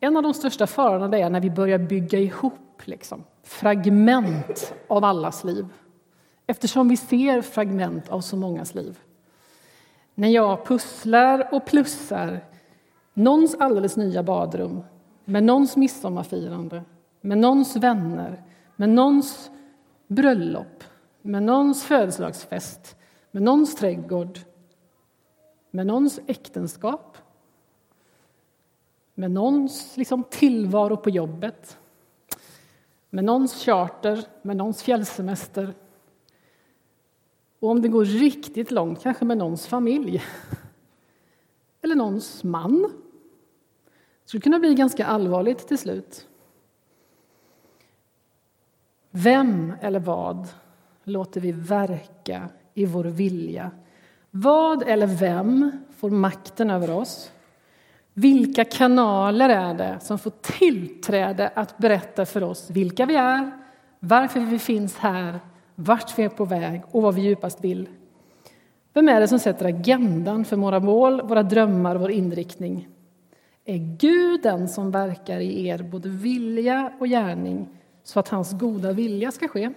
en 0.00 0.16
av 0.16 0.22
de 0.22 0.34
största 0.34 0.66
farorna 0.66 1.18
är 1.18 1.30
när 1.30 1.40
vi 1.40 1.50
börjar 1.50 1.78
bygga 1.78 2.18
ihop 2.18 2.82
liksom, 2.84 3.24
fragment 3.42 4.74
av 4.88 5.04
allas 5.04 5.44
liv 5.44 5.66
eftersom 6.46 6.88
vi 6.88 6.96
ser 6.96 7.42
fragment 7.42 8.08
av 8.08 8.20
så 8.20 8.36
mångas 8.36 8.74
liv. 8.74 8.98
När 10.14 10.28
jag 10.28 10.66
pusslar 10.66 11.48
och 11.54 11.66
plussar 11.66 12.40
någons 13.14 13.54
alldeles 13.54 13.96
nya 13.96 14.22
badrum 14.22 14.82
med 15.24 15.44
någons 15.44 15.76
midsommarfirande, 15.76 16.82
med 17.20 17.38
någons 17.38 17.76
vänner, 17.76 18.42
med 18.76 18.88
någons 18.88 19.50
bröllop, 20.06 20.84
med 21.22 21.42
någons 21.42 21.84
födelsedagsfest, 21.84 22.96
med 23.30 23.42
någons 23.42 23.76
trädgård, 23.76 24.38
med 25.70 25.86
någons 25.86 26.20
äktenskap, 26.26 27.16
med 29.14 29.30
någons 29.30 29.96
liksom, 29.96 30.24
tillvaro 30.30 30.96
på 30.96 31.10
jobbet, 31.10 31.78
med 33.10 33.24
någons 33.24 33.64
charter, 33.64 34.24
med 34.42 34.56
någons 34.56 34.82
fjällsemester 34.82 35.74
och 37.62 37.70
om 37.70 37.82
det 37.82 37.88
går 37.88 38.04
riktigt 38.04 38.70
långt, 38.70 39.02
kanske 39.02 39.24
med 39.24 39.38
någons 39.38 39.66
familj 39.66 40.22
eller 41.82 41.94
någons 41.94 42.44
man. 42.44 42.82
Det 42.82 44.28
skulle 44.28 44.40
kunna 44.40 44.58
bli 44.58 44.74
ganska 44.74 45.06
allvarligt 45.06 45.68
till 45.68 45.78
slut. 45.78 46.28
Vem 49.10 49.72
eller 49.80 50.00
vad 50.00 50.48
låter 51.04 51.40
vi 51.40 51.52
verka 51.52 52.48
i 52.74 52.86
vår 52.86 53.04
vilja? 53.04 53.70
Vad 54.30 54.82
eller 54.82 55.06
vem 55.06 55.70
får 55.96 56.10
makten 56.10 56.70
över 56.70 56.90
oss? 56.90 57.32
Vilka 58.14 58.64
kanaler 58.64 59.48
är 59.48 59.74
det 59.74 59.98
som 60.00 60.18
får 60.18 60.30
tillträde 60.30 61.48
att 61.54 61.78
berätta 61.78 62.26
för 62.26 62.42
oss 62.42 62.70
vilka 62.70 63.06
vi 63.06 63.16
är, 63.16 63.50
varför 63.98 64.40
vi 64.40 64.58
finns 64.58 64.96
här, 64.96 65.40
vart 65.74 66.18
vi 66.18 66.22
är 66.22 66.28
på 66.28 66.44
väg 66.44 66.82
och 66.90 67.02
vad 67.02 67.14
vi 67.14 67.22
djupast 67.22 67.64
vill? 67.64 67.88
Vem 68.92 69.08
är 69.08 69.20
det 69.20 69.28
som 69.28 69.38
sätter 69.38 69.64
agendan 69.66 70.44
för 70.44 70.56
våra 70.56 70.80
mål, 70.80 71.22
våra 71.22 71.42
drömmar 71.42 71.94
och 71.94 72.00
vår 72.00 72.10
inriktning? 72.10 72.88
Är 73.64 73.96
Gud 73.98 74.42
den 74.42 74.68
som 74.68 74.90
verkar 74.90 75.40
i 75.40 75.66
er 75.66 75.78
både 75.82 76.08
vilja 76.08 76.92
och 77.00 77.06
gärning 77.06 77.68
så 78.04 78.20
att 78.20 78.28
hans 78.28 78.52
goda 78.52 78.92
vilja 78.92 79.32
ska 79.32 79.48
ske? 79.48 79.70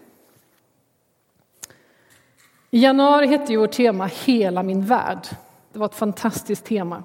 I 2.71 2.79
januari 2.79 3.27
hette 3.27 3.51
ju 3.51 3.59
vårt 3.59 3.71
tema 3.71 4.05
Hela 4.25 4.63
min 4.63 4.85
värld. 4.85 5.27
Det 5.73 5.79
var 5.79 5.85
ett 5.85 5.95
fantastiskt 5.95 6.65
tema. 6.65 7.03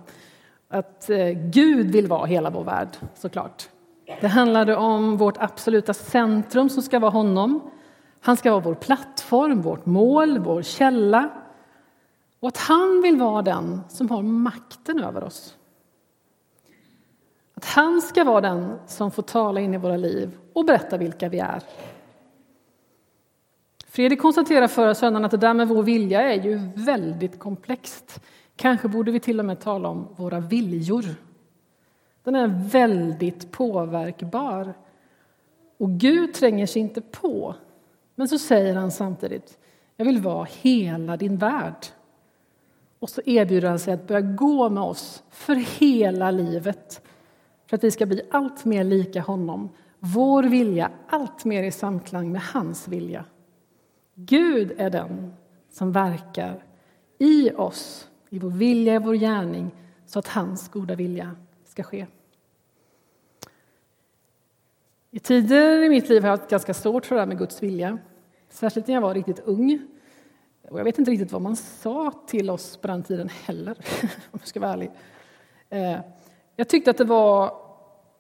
Att 0.73 1.11
eh, 1.11 1.29
Gud 1.29 1.91
vill 1.91 2.07
vara 2.07 2.27
hela 2.27 2.51
vår 2.51 2.65
värld, 2.65 2.89
såklart. 3.15 3.69
Det 4.21 4.29
handlade 4.29 4.77
om 4.77 5.17
vårt 5.17 5.37
absoluta 5.39 5.95
centrum 5.95 6.69
som 6.69 6.83
ska 6.83 6.99
vara 6.99 7.11
honom. 7.11 7.71
Han 8.21 8.37
ska 8.37 8.51
vara 8.51 8.61
vår 8.61 8.75
plattform, 8.75 9.63
vårt 9.63 9.87
mål, 9.87 10.39
vår 10.39 10.63
källa. 10.63 11.31
Och 12.41 12.49
att 12.49 12.57
han 12.57 13.03
vill 13.03 13.17
vara 13.17 13.43
den 13.43 13.81
som 13.89 14.11
har 14.11 14.23
makten 14.23 15.05
över 15.05 15.25
oss. 15.25 15.57
Att 17.55 17.65
han 17.65 18.03
ska 18.03 18.25
vara 18.25 18.41
den 18.41 18.79
som 18.87 19.11
får 19.11 19.23
tala 19.23 19.61
in 19.61 19.75
i 19.75 19.79
våra 19.79 19.97
liv 19.97 20.39
och 20.53 20.65
berätta 20.65 20.97
vilka 20.97 21.29
vi 21.29 21.39
är. 21.39 21.63
Fredrik 23.87 24.21
konstaterade 24.21 24.69
förra 24.69 24.95
söndagen 24.95 25.25
att 25.25 25.31
det 25.31 25.37
där 25.37 25.55
med 25.55 25.69
vår 25.69 25.83
vilja 25.83 26.23
är 26.23 26.43
ju 26.43 26.61
väldigt 26.75 27.39
komplext. 27.39 28.21
Kanske 28.61 28.89
borde 28.89 29.11
vi 29.11 29.21
till 29.21 29.39
och 29.39 29.45
med 29.45 29.61
tala 29.61 29.89
om 29.89 30.09
våra 30.17 30.41
viljor. 30.41 31.05
Den 32.23 32.35
är 32.35 32.69
väldigt 32.71 33.51
påverkbar. 33.51 34.75
Och 35.79 35.91
Gud 35.91 36.35
tränger 36.35 36.67
sig 36.67 36.83
inte 36.83 37.01
på. 37.01 37.55
Men 38.15 38.29
så 38.29 38.39
säger 38.39 38.75
han 38.75 38.91
samtidigt, 38.91 39.59
jag 39.97 40.05
vill 40.05 40.21
vara 40.21 40.45
hela 40.45 41.17
din 41.17 41.37
värld. 41.37 41.87
Och 42.99 43.11
så 43.11 43.21
erbjuder 43.27 43.69
han 43.69 43.79
sig 43.79 43.95
att 43.95 44.07
börja 44.07 44.21
gå 44.21 44.69
med 44.69 44.83
oss 44.83 45.23
för 45.31 45.55
hela 45.55 46.31
livet 46.31 47.03
för 47.67 47.77
att 47.77 47.85
vi 47.85 47.91
ska 47.91 48.07
bli 48.07 48.23
allt 48.31 48.65
mer 48.65 48.85
lika 48.85 49.21
honom. 49.21 49.69
Vår 49.99 50.43
vilja 50.43 50.91
allt 51.09 51.45
mer 51.45 51.63
i 51.63 51.71
samklang 51.71 52.33
med 52.33 52.43
hans 52.43 52.89
vilja. 52.89 53.25
Gud 54.15 54.73
är 54.77 54.91
den 54.91 55.33
som 55.71 55.93
verkar 55.93 56.65
i 57.19 57.51
oss, 57.51 58.10
i 58.31 58.39
vår 58.39 58.51
vilja, 58.51 58.95
i 58.95 58.99
vår 58.99 59.15
gärning 59.15 59.71
så 60.07 60.19
att 60.19 60.29
hans 60.29 60.69
goda 60.69 60.95
vilja 60.95 61.37
ska 61.65 61.83
ske. 61.83 62.07
I 65.11 65.19
tider 65.19 65.83
i 65.83 65.89
mitt 65.89 66.09
liv 66.09 66.23
har 66.23 66.29
jag 66.29 66.37
haft 66.37 66.51
ganska 66.51 66.75
svårt 66.75 67.07
för 67.07 67.15
det 67.15 67.21
här 67.21 67.27
med 67.27 67.39
Guds 67.39 67.63
vilja. 67.63 67.99
Särskilt 68.49 68.87
när 68.87 68.95
jag 68.95 69.01
var 69.01 69.15
riktigt 69.15 69.41
ung. 69.45 69.87
Och 70.69 70.79
jag 70.79 70.85
vet 70.85 70.99
inte 70.99 71.11
riktigt 71.11 71.33
vad 71.33 71.43
man 71.43 71.57
sa 71.57 72.13
till 72.27 72.51
oss 72.51 72.77
på 72.77 72.89
den 72.89 73.03
tiden 73.03 73.29
heller, 73.29 73.73
om 74.03 74.39
jag 74.39 74.47
ska 74.47 74.61
vara 74.61 74.73
ärlig. 74.73 74.91
Eh, 75.69 75.99
jag 76.57 76.69
tyckte 76.69 76.91
att 76.91 76.99
det 76.99 77.05
var... 77.05 77.55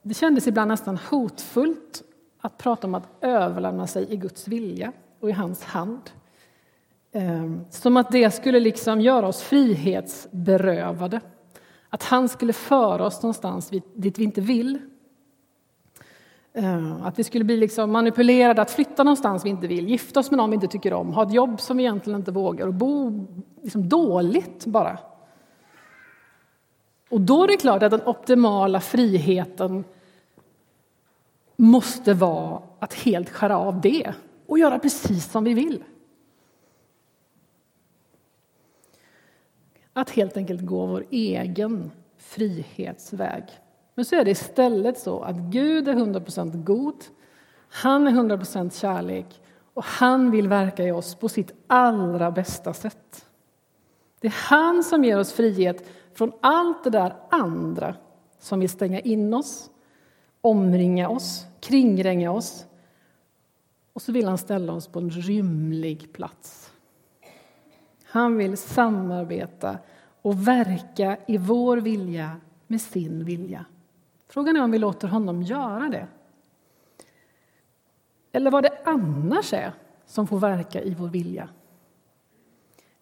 Det 0.02 0.14
kändes 0.14 0.47
ibland 0.47 0.69
nästan 0.69 0.97
hotfullt 0.97 2.02
att 2.40 2.59
prata 2.59 2.87
om 2.87 2.95
att 2.95 3.09
överlämna 3.21 3.87
sig 3.87 4.12
i 4.12 4.17
Guds 4.17 4.49
vilja 4.49 4.93
och 5.21 5.29
i 5.29 5.33
hans 5.33 5.64
hand. 5.64 6.11
Ehm, 7.12 7.64
som 7.71 7.97
att 7.97 8.11
det 8.11 8.31
skulle 8.31 8.61
liksom 8.61 9.00
göra 9.00 9.29
oss 9.29 9.43
frihetsberövade. 9.43 11.21
Att 11.88 12.02
han 12.02 12.29
skulle 12.29 12.52
föra 12.52 13.07
oss 13.07 13.23
någonstans 13.23 13.71
dit 13.95 14.19
vi 14.19 14.25
inte 14.25 14.40
vill. 14.40 14.79
Ehm, 16.52 17.02
att 17.02 17.19
vi 17.19 17.25
skulle 17.25 17.45
bli 17.45 17.57
liksom 17.57 17.93
manipulerade 17.93 18.62
att 18.62 18.71
flytta 18.71 19.05
någonstans 19.05 19.45
vi 19.45 19.49
inte 19.49 19.67
vill, 19.67 19.88
gifta 19.88 20.21
oss 20.21 20.31
med 20.31 20.38
någon 20.38 20.50
vi 20.50 20.55
inte 20.55 20.67
tycker 20.67 20.93
om, 20.93 21.12
ha 21.12 21.23
ett 21.23 21.33
jobb 21.33 21.61
som 21.61 21.76
vi 21.76 21.83
egentligen 21.83 22.21
inte 22.21 22.33
vågar 22.33 22.67
och 22.67 22.75
bo 22.75 23.26
liksom 23.62 23.88
dåligt 23.88 24.67
bara. 24.67 24.99
Och 27.11 27.21
då 27.21 27.45
är 27.45 27.49
det 27.49 27.57
klart 27.57 27.83
att 27.83 27.90
den 27.90 28.07
optimala 28.07 28.81
friheten 28.81 29.85
måste 31.57 32.14
vara 32.14 32.62
att 32.79 32.95
helt 32.95 33.31
skära 33.31 33.59
av 33.59 33.81
det 33.81 34.14
och 34.47 34.59
göra 34.59 34.79
precis 34.79 35.31
som 35.31 35.45
vi 35.45 35.55
vill. 35.55 35.85
Att 39.92 40.11
helt 40.11 40.37
enkelt 40.37 40.61
gå 40.61 40.87
vår 40.87 41.06
egen 41.11 41.90
frihetsväg. 42.16 43.44
Men 43.94 44.04
så 44.04 44.16
är 44.16 44.25
det 44.25 44.30
istället 44.30 44.99
så 44.99 45.20
att 45.20 45.37
Gud 45.37 45.88
är 45.88 45.94
100% 45.94 46.64
god, 46.64 47.04
han 47.70 48.06
är 48.06 48.11
100% 48.11 48.80
kärlek 48.80 49.40
och 49.75 49.85
han 49.85 50.30
vill 50.30 50.49
verka 50.49 50.85
i 50.85 50.92
oss 50.92 51.14
på 51.14 51.28
sitt 51.28 51.52
allra 51.66 52.30
bästa 52.30 52.75
sätt. 52.75 53.26
Det 54.20 54.26
är 54.26 54.37
han 54.49 54.85
som 54.85 55.04
ger 55.04 55.18
oss 55.18 55.32
frihet 55.32 55.88
från 56.14 56.32
allt 56.40 56.85
det 56.85 56.90
där 56.90 57.16
andra 57.30 57.94
som 58.38 58.61
vill 58.61 58.70
stänga 58.70 59.00
in 59.00 59.35
oss, 59.35 59.70
omringa 60.40 61.09
oss, 61.09 61.47
kringränga 61.61 62.30
oss 62.32 62.66
Och 63.92 64.02
så 64.02 64.12
vill 64.12 64.28
han 64.28 64.38
ställa 64.38 64.73
oss 64.73 64.88
på 64.88 64.99
en 64.99 65.11
rymlig 65.11 66.12
plats. 66.12 66.69
Han 68.11 68.37
vill 68.37 68.57
samarbeta 68.57 69.79
och 70.23 70.49
verka 70.49 71.17
i 71.26 71.38
vår 71.38 71.76
vilja 71.76 72.37
med 72.67 72.81
sin 72.81 73.25
vilja. 73.25 73.64
Frågan 74.29 74.57
är 74.57 74.62
om 74.62 74.71
vi 74.71 74.79
låter 74.79 75.09
honom 75.09 75.43
göra 75.43 75.88
det. 75.88 76.07
Eller 78.33 78.50
vad 78.50 78.62
det 78.62 78.79
annars 78.85 79.52
är 79.52 79.73
som 80.07 80.26
får 80.26 80.38
verka 80.38 80.83
i 80.83 80.95
vår 80.95 81.09
vilja. 81.09 81.49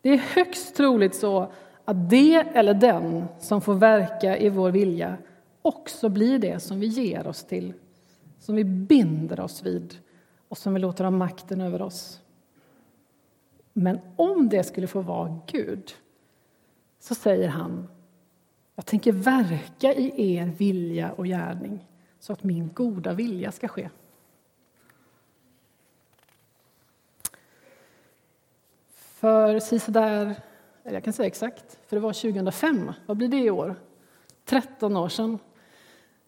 Det 0.03 0.11
är 0.11 0.17
högst 0.17 0.77
troligt 0.77 1.15
så 1.15 1.53
att 1.85 2.11
det 2.11 2.35
eller 2.35 2.75
den 2.75 3.25
som 3.38 3.61
får 3.61 3.75
verka 3.75 4.38
i 4.38 4.49
vår 4.49 4.71
vilja 4.71 5.17
också 5.62 6.09
blir 6.09 6.38
det 6.38 6.61
som 6.61 6.81
vi 6.81 6.87
ger 6.87 7.27
oss 7.27 7.45
till, 7.45 7.75
som 8.38 8.55
vi 8.55 8.65
binder 8.65 9.41
oss 9.41 9.62
vid 9.62 9.95
och 10.49 10.59
som 10.59 10.75
vi 10.75 10.81
låter 10.81 11.05
ha 11.05 11.11
makten 11.11 11.61
över 11.61 11.83
oss. 11.83 12.21
Men 13.82 14.00
om 14.16 14.49
det 14.49 14.64
skulle 14.64 14.87
få 14.87 15.00
vara 15.00 15.40
Gud 15.47 15.94
så 16.99 17.14
säger 17.14 17.49
han 17.49 17.88
jag 18.75 18.87
tänker 18.87 19.12
verka 19.12 19.94
i 19.94 20.35
er 20.35 20.47
vilja 20.47 21.12
och 21.12 21.25
gärning 21.25 21.87
så 22.18 22.32
att 22.32 22.44
min 22.44 22.70
goda 22.75 23.12
vilja 23.12 23.52
ska 23.52 23.68
ske. 23.68 23.90
För 28.90 29.61
sisådär, 29.61 30.35
Eller 30.85 30.94
jag 30.97 31.04
kan 31.04 31.12
säga 31.12 31.26
exakt, 31.26 31.78
för 31.87 31.97
det 31.97 32.00
var 32.00 32.12
2005, 32.12 32.92
vad 33.06 33.16
blir 33.16 33.28
det 33.28 33.38
i 33.38 33.50
år? 33.50 33.76
13 34.44 34.97
år 34.97 35.08
sedan 35.08 35.38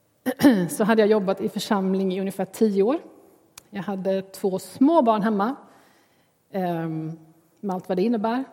så 0.70 0.84
hade 0.84 1.02
jag 1.02 1.10
jobbat 1.10 1.40
i 1.40 1.48
församling 1.48 2.12
i 2.14 2.20
ungefär 2.20 2.44
10 2.44 2.82
år. 2.82 2.98
Jag 3.70 3.82
hade 3.82 4.22
två 4.22 4.58
små 4.58 5.02
barn 5.02 5.22
hemma, 5.22 5.56
ehm, 6.50 7.18
med 7.60 7.74
allt 7.74 7.88
vad 7.88 7.98
det 7.98 8.02
innebär. 8.02 8.44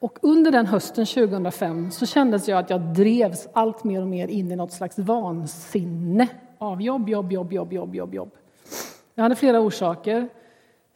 Och 0.00 0.18
under 0.22 0.50
den 0.50 0.66
hösten 0.66 1.06
2005 1.06 1.90
så 1.90 2.06
kändes 2.06 2.48
jag 2.48 2.58
att 2.58 2.70
jag 2.70 2.80
drevs 2.80 3.48
allt 3.52 3.84
mer 3.84 4.02
och 4.02 4.08
mer 4.08 4.28
in 4.28 4.52
i 4.52 4.56
något 4.56 4.72
slags 4.72 4.98
vansinne 4.98 6.28
av 6.58 6.82
jobb, 6.82 7.08
jobb, 7.08 7.32
jobb, 7.32 7.52
jobb, 7.52 7.72
jobb, 7.72 7.94
jobb, 7.94 8.14
jobb. 8.14 8.30
Jag 9.14 9.22
hade 9.22 9.36
flera 9.36 9.60
orsaker. 9.60 10.28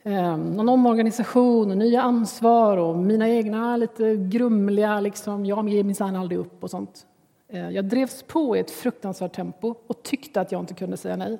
Ehm, 0.03 0.41
någon 0.41 0.69
omorganisation 0.69 1.71
och 1.71 1.77
nya 1.77 2.03
ansvar 2.03 2.77
och 2.77 2.97
mina 2.97 3.29
egna 3.29 3.77
lite 3.77 4.17
grumliga, 4.17 5.01
liksom, 5.01 5.47
jag 5.47 5.69
ger 5.69 5.85
minsann 5.85 6.17
aldrig 6.17 6.39
upp 6.39 6.65
och 6.65 6.71
sånt. 6.71 7.07
Ehm, 7.49 7.73
jag 7.73 7.85
drevs 7.85 8.23
på 8.23 8.57
i 8.57 8.61
ett 8.61 8.71
fruktansvärt 8.71 9.33
tempo 9.33 9.75
och 9.87 10.03
tyckte 10.03 10.41
att 10.41 10.53
jag 10.53 10.61
inte 10.61 10.75
kunde 10.75 10.97
säga 10.97 11.17
nej. 11.17 11.39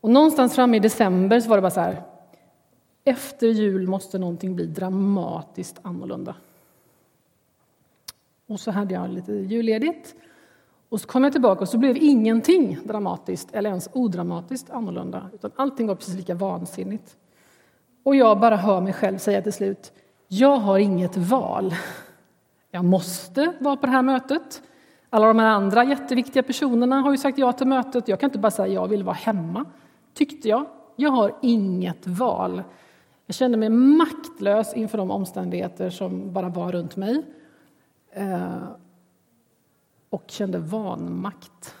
Och 0.00 0.10
någonstans 0.10 0.54
framme 0.54 0.76
i 0.76 0.80
december 0.80 1.40
så 1.40 1.48
var 1.48 1.56
det 1.56 1.62
bara 1.62 1.70
så 1.70 1.80
här, 1.80 2.02
efter 3.08 3.46
jul 3.46 3.88
måste 3.88 4.18
någonting 4.18 4.54
bli 4.54 4.66
dramatiskt 4.66 5.78
annorlunda. 5.82 6.34
Och 8.46 8.60
så 8.60 8.70
hade 8.70 8.94
jag 8.94 9.10
lite 9.10 9.32
julledigt. 9.32 10.14
Och 10.88 11.00
så 11.00 11.06
kom 11.06 11.24
jag 11.24 11.32
tillbaka 11.32 11.60
och 11.60 11.68
så 11.68 11.78
blev 11.78 11.96
ingenting 11.96 12.78
dramatiskt 12.84 13.54
eller 13.54 13.70
ens 13.70 13.88
odramatiskt 13.92 14.70
annorlunda. 14.70 15.30
Utan 15.34 15.50
allting 15.56 15.86
var 15.86 15.94
precis 15.94 16.14
lika 16.14 16.34
vansinnigt. 16.34 17.16
Och 18.02 18.16
jag 18.16 18.40
bara 18.40 18.56
hör 18.56 18.80
mig 18.80 18.92
själv 18.92 19.18
säga 19.18 19.42
till 19.42 19.52
slut, 19.52 19.92
jag 20.28 20.56
har 20.56 20.78
inget 20.78 21.16
val. 21.16 21.74
Jag 22.70 22.84
måste 22.84 23.52
vara 23.60 23.76
på 23.76 23.86
det 23.86 23.92
här 23.92 24.02
mötet. 24.02 24.62
Alla 25.10 25.26
de 25.26 25.38
här 25.38 25.46
andra 25.46 25.84
jätteviktiga 25.84 26.42
personerna 26.42 27.00
har 27.00 27.10
ju 27.10 27.18
sagt 27.18 27.38
ja 27.38 27.52
till 27.52 27.66
mötet. 27.66 28.08
Jag 28.08 28.20
kan 28.20 28.28
inte 28.28 28.38
bara 28.38 28.50
säga 28.50 28.74
jag 28.74 28.88
vill 28.88 29.02
vara 29.02 29.16
hemma, 29.16 29.64
tyckte 30.14 30.48
jag. 30.48 30.66
Jag 30.96 31.10
har 31.10 31.34
inget 31.42 32.06
val. 32.06 32.62
Jag 33.28 33.34
kände 33.34 33.58
mig 33.58 33.68
maktlös 33.68 34.74
inför 34.74 34.98
de 34.98 35.10
omständigheter 35.10 35.90
som 35.90 36.32
bara 36.32 36.48
var 36.48 36.72
runt 36.72 36.96
mig. 36.96 37.22
Eh, 38.10 38.68
och 40.10 40.24
kände 40.26 40.58
vanmakt. 40.58 41.74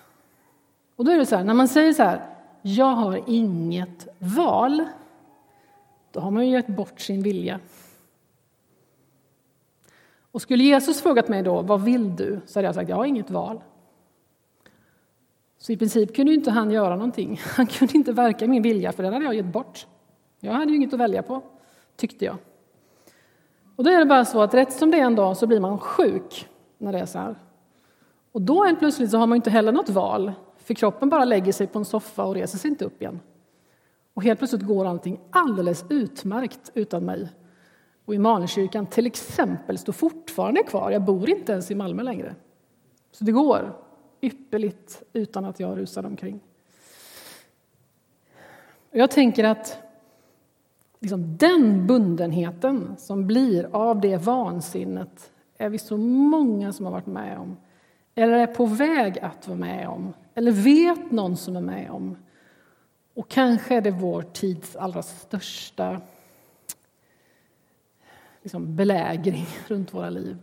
Och 0.96 1.04
då 1.04 1.10
är 1.10 1.18
det 1.18 1.26
så 1.26 1.36
här, 1.36 1.44
när 1.44 1.54
man 1.54 1.68
säger 1.68 1.92
så 1.92 2.02
här, 2.02 2.36
jag 2.62 2.94
har 2.94 3.22
inget 3.26 4.08
val, 4.18 4.84
då 6.12 6.20
har 6.20 6.30
man 6.30 6.46
ju 6.46 6.52
gett 6.52 6.66
bort 6.66 7.00
sin 7.00 7.22
vilja. 7.22 7.60
Och 10.30 10.42
skulle 10.42 10.64
Jesus 10.64 11.02
frågat 11.02 11.28
mig 11.28 11.42
då, 11.42 11.62
vad 11.62 11.82
vill 11.82 12.16
du? 12.16 12.40
Så 12.46 12.58
hade 12.58 12.68
jag 12.68 12.74
sagt, 12.74 12.88
jag 12.88 12.96
har 12.96 13.04
inget 13.04 13.30
val. 13.30 13.60
Så 15.58 15.72
i 15.72 15.76
princip 15.76 16.14
kunde 16.16 16.34
inte 16.34 16.50
han 16.50 16.70
göra 16.70 16.96
någonting. 16.96 17.40
Han 17.44 17.66
kunde 17.66 17.96
inte 17.96 18.12
verka 18.12 18.44
i 18.44 18.48
min 18.48 18.62
vilja, 18.62 18.92
för 18.92 19.02
den 19.02 19.12
hade 19.12 19.24
jag 19.24 19.34
gett 19.34 19.52
bort. 19.52 19.86
Jag 20.40 20.52
hade 20.52 20.70
ju 20.70 20.76
inget 20.76 20.92
att 20.92 21.00
välja 21.00 21.22
på, 21.22 21.42
tyckte 21.96 22.24
jag. 22.24 22.36
Och 23.76 23.84
då 23.84 23.90
är 23.90 23.98
det 23.98 24.04
bara 24.04 24.24
så 24.24 24.42
att 24.42 24.54
rätt 24.54 24.72
som 24.72 24.90
det 24.90 24.98
är 24.98 25.04
en 25.04 25.14
dag 25.14 25.36
så 25.36 25.46
blir 25.46 25.60
man 25.60 25.78
sjuk 25.78 26.48
när 26.78 26.92
det 26.92 26.98
är 26.98 27.06
så 27.06 27.18
här. 27.18 27.36
Och 28.32 28.42
då 28.42 28.64
helt 28.64 28.78
plötsligt 28.78 29.10
så 29.10 29.18
har 29.18 29.26
man 29.26 29.36
inte 29.36 29.50
heller 29.50 29.72
något 29.72 29.88
val, 29.88 30.32
för 30.56 30.74
kroppen 30.74 31.08
bara 31.08 31.24
lägger 31.24 31.52
sig 31.52 31.66
på 31.66 31.78
en 31.78 31.84
soffa 31.84 32.24
och 32.24 32.34
reser 32.34 32.58
sig 32.58 32.70
inte 32.70 32.84
upp 32.84 33.02
igen. 33.02 33.20
Och 34.14 34.22
helt 34.22 34.38
plötsligt 34.38 34.62
går 34.62 34.84
allting 34.84 35.20
alldeles 35.30 35.84
utmärkt 35.88 36.70
utan 36.74 37.04
mig. 37.04 37.28
Och 38.04 38.14
Immanuelskyrkan 38.14 38.86
till 38.86 39.06
exempel 39.06 39.78
står 39.78 39.92
fortfarande 39.92 40.62
kvar. 40.62 40.90
Jag 40.90 41.04
bor 41.04 41.30
inte 41.30 41.52
ens 41.52 41.70
i 41.70 41.74
Malmö 41.74 42.02
längre. 42.02 42.34
Så 43.12 43.24
det 43.24 43.32
går 43.32 43.76
ypperligt 44.20 45.02
utan 45.12 45.44
att 45.44 45.60
jag 45.60 45.78
rusar 45.78 46.06
omkring. 46.06 46.40
Jag 48.90 49.10
tänker 49.10 49.44
att 49.44 49.78
liksom 51.00 51.36
den 51.36 51.86
bundenheten 51.86 52.94
som 52.98 53.26
blir 53.26 53.68
av 53.72 54.00
det 54.00 54.16
vansinnet 54.16 55.32
är 55.58 55.68
vi 55.68 55.78
så 55.78 55.96
många 55.96 56.72
som 56.72 56.84
har 56.84 56.92
varit 56.92 57.06
med 57.06 57.38
om 57.38 57.56
eller 58.14 58.32
är 58.32 58.46
på 58.46 58.66
väg 58.66 59.18
att 59.18 59.48
vara 59.48 59.58
med 59.58 59.88
om 59.88 60.12
eller 60.34 60.52
vet 60.52 61.10
någon 61.10 61.36
som 61.36 61.56
är 61.56 61.60
med 61.60 61.90
om. 61.90 62.16
Och 63.14 63.28
kanske 63.28 63.74
är 63.74 63.80
det 63.80 63.90
vår 63.90 64.22
tids 64.22 64.76
allra 64.76 65.02
största 65.02 66.00
liksom, 68.42 68.76
belägring 68.76 69.46
runt 69.66 69.94
våra 69.94 70.10
liv. 70.10 70.38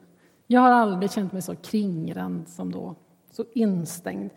Jag 0.47 0.61
har 0.61 0.71
aldrig 0.71 1.11
känt 1.11 1.31
mig 1.31 1.41
så 1.41 1.55
kringränd 1.55 2.49
som 2.49 2.71
då, 2.71 2.95
så 3.31 3.45
instängd. 3.53 4.31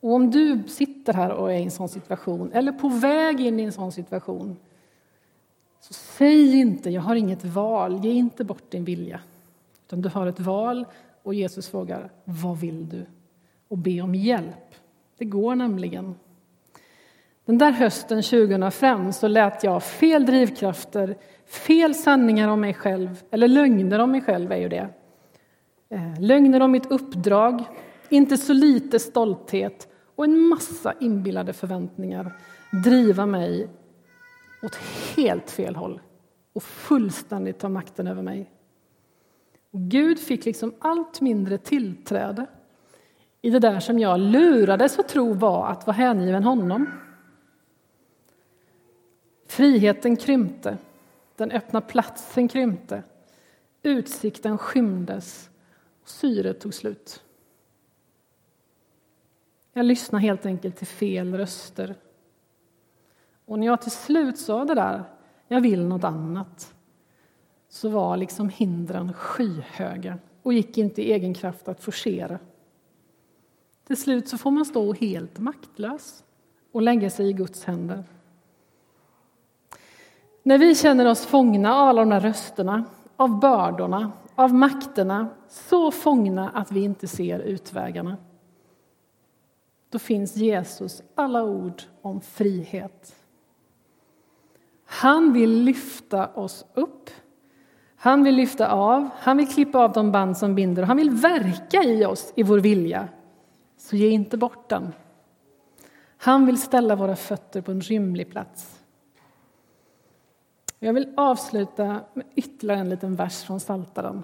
Och 0.00 0.12
om 0.12 0.30
du 0.30 0.62
sitter 0.68 1.12
här 1.12 1.30
och 1.30 1.52
är 1.52 1.58
i 1.58 1.62
en 1.62 1.70
sån 1.70 1.88
situation, 1.88 2.52
eller 2.52 2.72
på 2.72 2.88
väg 2.88 3.40
in 3.40 3.60
i 3.60 3.62
en 3.62 3.72
sån 3.72 3.92
situation, 3.92 4.56
så 5.84 5.94
säg 5.94 6.60
inte 6.60 6.90
jag 6.90 7.02
har 7.02 7.16
inget 7.16 7.44
val, 7.44 8.04
ge 8.04 8.12
inte 8.12 8.44
bort 8.44 8.70
din 8.70 8.84
vilja. 8.84 9.20
Utan 9.86 10.02
du 10.02 10.08
har 10.08 10.26
ett 10.26 10.40
val 10.40 10.86
och 11.22 11.34
Jesus 11.34 11.68
frågar 11.68 12.10
vad 12.24 12.60
vill 12.60 12.88
du? 12.88 13.06
Och 13.68 13.78
be 13.78 14.00
om 14.00 14.14
hjälp. 14.14 14.74
Det 15.18 15.24
går 15.24 15.54
nämligen. 15.54 16.14
Den 17.44 17.58
där 17.58 17.70
hösten 17.70 18.22
2005 18.22 19.12
så 19.12 19.28
lät 19.28 19.64
jag 19.64 19.82
fel 19.82 20.26
drivkrafter, 20.26 21.16
fel 21.46 21.94
sanningar 21.94 22.48
om 22.48 22.60
mig 22.60 22.74
själv, 22.74 23.22
eller 23.30 23.48
lögner 23.48 23.98
om 23.98 24.10
mig 24.10 24.20
själv 24.20 24.52
är 24.52 24.56
ju 24.56 24.68
det. 24.68 24.88
Eh, 25.88 26.20
lögner 26.20 26.60
om 26.60 26.70
mitt 26.70 26.90
uppdrag, 26.90 27.64
inte 28.08 28.36
så 28.36 28.52
lite 28.52 28.98
stolthet 28.98 29.88
och 30.14 30.24
en 30.24 30.40
massa 30.40 30.94
inbillade 31.00 31.52
förväntningar 31.52 32.32
driva 32.84 33.26
mig 33.26 33.68
åt 34.64 34.74
helt 35.16 35.50
fel 35.50 35.76
håll 35.76 36.00
och 36.52 36.62
fullständigt 36.62 37.58
ta 37.58 37.68
makten 37.68 38.06
över 38.06 38.22
mig. 38.22 38.50
Och 39.70 39.80
Gud 39.80 40.18
fick 40.18 40.44
liksom 40.44 40.74
allt 40.78 41.20
mindre 41.20 41.58
tillträde 41.58 42.46
i 43.42 43.50
det 43.50 43.58
där 43.58 43.80
som 43.80 43.98
jag 43.98 44.20
lurades 44.20 44.98
att 44.98 45.08
tro 45.08 45.32
var 45.32 45.66
att 45.66 45.86
vara 45.86 45.96
hängiven 45.96 46.44
honom. 46.44 46.86
Friheten 49.46 50.16
krympte, 50.16 50.78
den 51.36 51.50
öppna 51.50 51.80
platsen 51.80 52.48
krympte, 52.48 53.02
utsikten 53.82 54.58
skymdes 54.58 55.50
och 56.02 56.08
syret 56.08 56.60
tog 56.60 56.74
slut. 56.74 57.22
Jag 59.72 59.86
lyssnade 59.86 60.22
helt 60.22 60.46
enkelt 60.46 60.76
till 60.76 60.86
fel 60.86 61.34
röster 61.34 61.94
och 63.46 63.58
när 63.58 63.66
jag 63.66 63.82
till 63.82 63.90
slut 63.90 64.38
sa 64.38 64.64
det 64.64 64.74
där, 64.74 65.04
jag 65.48 65.60
vill 65.60 65.84
något 65.86 66.04
annat, 66.04 66.74
så 67.68 67.88
var 67.88 68.16
liksom 68.16 68.48
hindren 68.48 69.12
skyhöga 69.12 70.18
och 70.42 70.52
gick 70.52 70.78
inte 70.78 71.02
i 71.02 71.12
egen 71.12 71.34
kraft 71.34 71.68
att 71.68 71.80
forcera. 71.80 72.38
Till 73.86 73.96
slut 73.96 74.28
så 74.28 74.38
får 74.38 74.50
man 74.50 74.64
stå 74.64 74.92
helt 74.92 75.38
maktlös 75.38 76.24
och 76.72 76.82
lägga 76.82 77.10
sig 77.10 77.28
i 77.28 77.32
Guds 77.32 77.64
händer. 77.64 78.04
När 80.42 80.58
vi 80.58 80.74
känner 80.74 81.06
oss 81.06 81.26
fångna 81.26 81.74
av 81.74 81.88
alla 81.88 82.00
de 82.00 82.10
där 82.10 82.20
rösterna, 82.20 82.84
av 83.16 83.40
bördorna, 83.40 84.12
av 84.34 84.54
makterna, 84.54 85.28
så 85.48 85.90
fångna 85.90 86.48
att 86.48 86.72
vi 86.72 86.84
inte 86.84 87.06
ser 87.08 87.38
utvägarna, 87.38 88.16
då 89.90 89.98
finns 89.98 90.36
Jesus 90.36 91.02
alla 91.14 91.42
ord 91.42 91.82
om 92.02 92.20
frihet. 92.20 93.16
Han 94.94 95.32
vill 95.32 95.62
lyfta 95.62 96.28
oss 96.28 96.66
upp. 96.74 97.10
Han 97.96 98.24
vill 98.24 98.34
lyfta 98.34 98.70
av, 98.70 99.08
han 99.18 99.36
vill 99.36 99.48
klippa 99.48 99.78
av 99.78 99.92
de 99.92 100.12
band 100.12 100.36
som 100.36 100.54
binder 100.54 100.82
och 100.82 100.88
han 100.88 100.96
vill 100.96 101.10
verka 101.10 101.82
i 101.82 102.04
oss, 102.04 102.32
i 102.36 102.42
vår 102.42 102.58
vilja. 102.58 103.08
Så 103.76 103.96
ge 103.96 104.08
inte 104.08 104.36
bort 104.36 104.68
den. 104.68 104.92
Han 106.16 106.46
vill 106.46 106.58
ställa 106.58 106.96
våra 106.96 107.16
fötter 107.16 107.60
på 107.60 107.70
en 107.70 107.80
rymlig 107.80 108.30
plats. 108.30 108.80
Jag 110.78 110.92
vill 110.92 111.14
avsluta 111.16 112.00
med 112.12 112.26
ytterligare 112.34 112.80
en 112.80 112.88
liten 112.88 113.16
vers 113.16 113.42
från 113.42 113.60
Saltaren. 113.60 114.22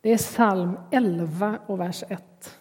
Det 0.00 0.12
är 0.12 0.18
psalm 0.18 0.78
11 0.90 1.58
och 1.66 1.80
vers 1.80 2.04
1. 2.08 2.60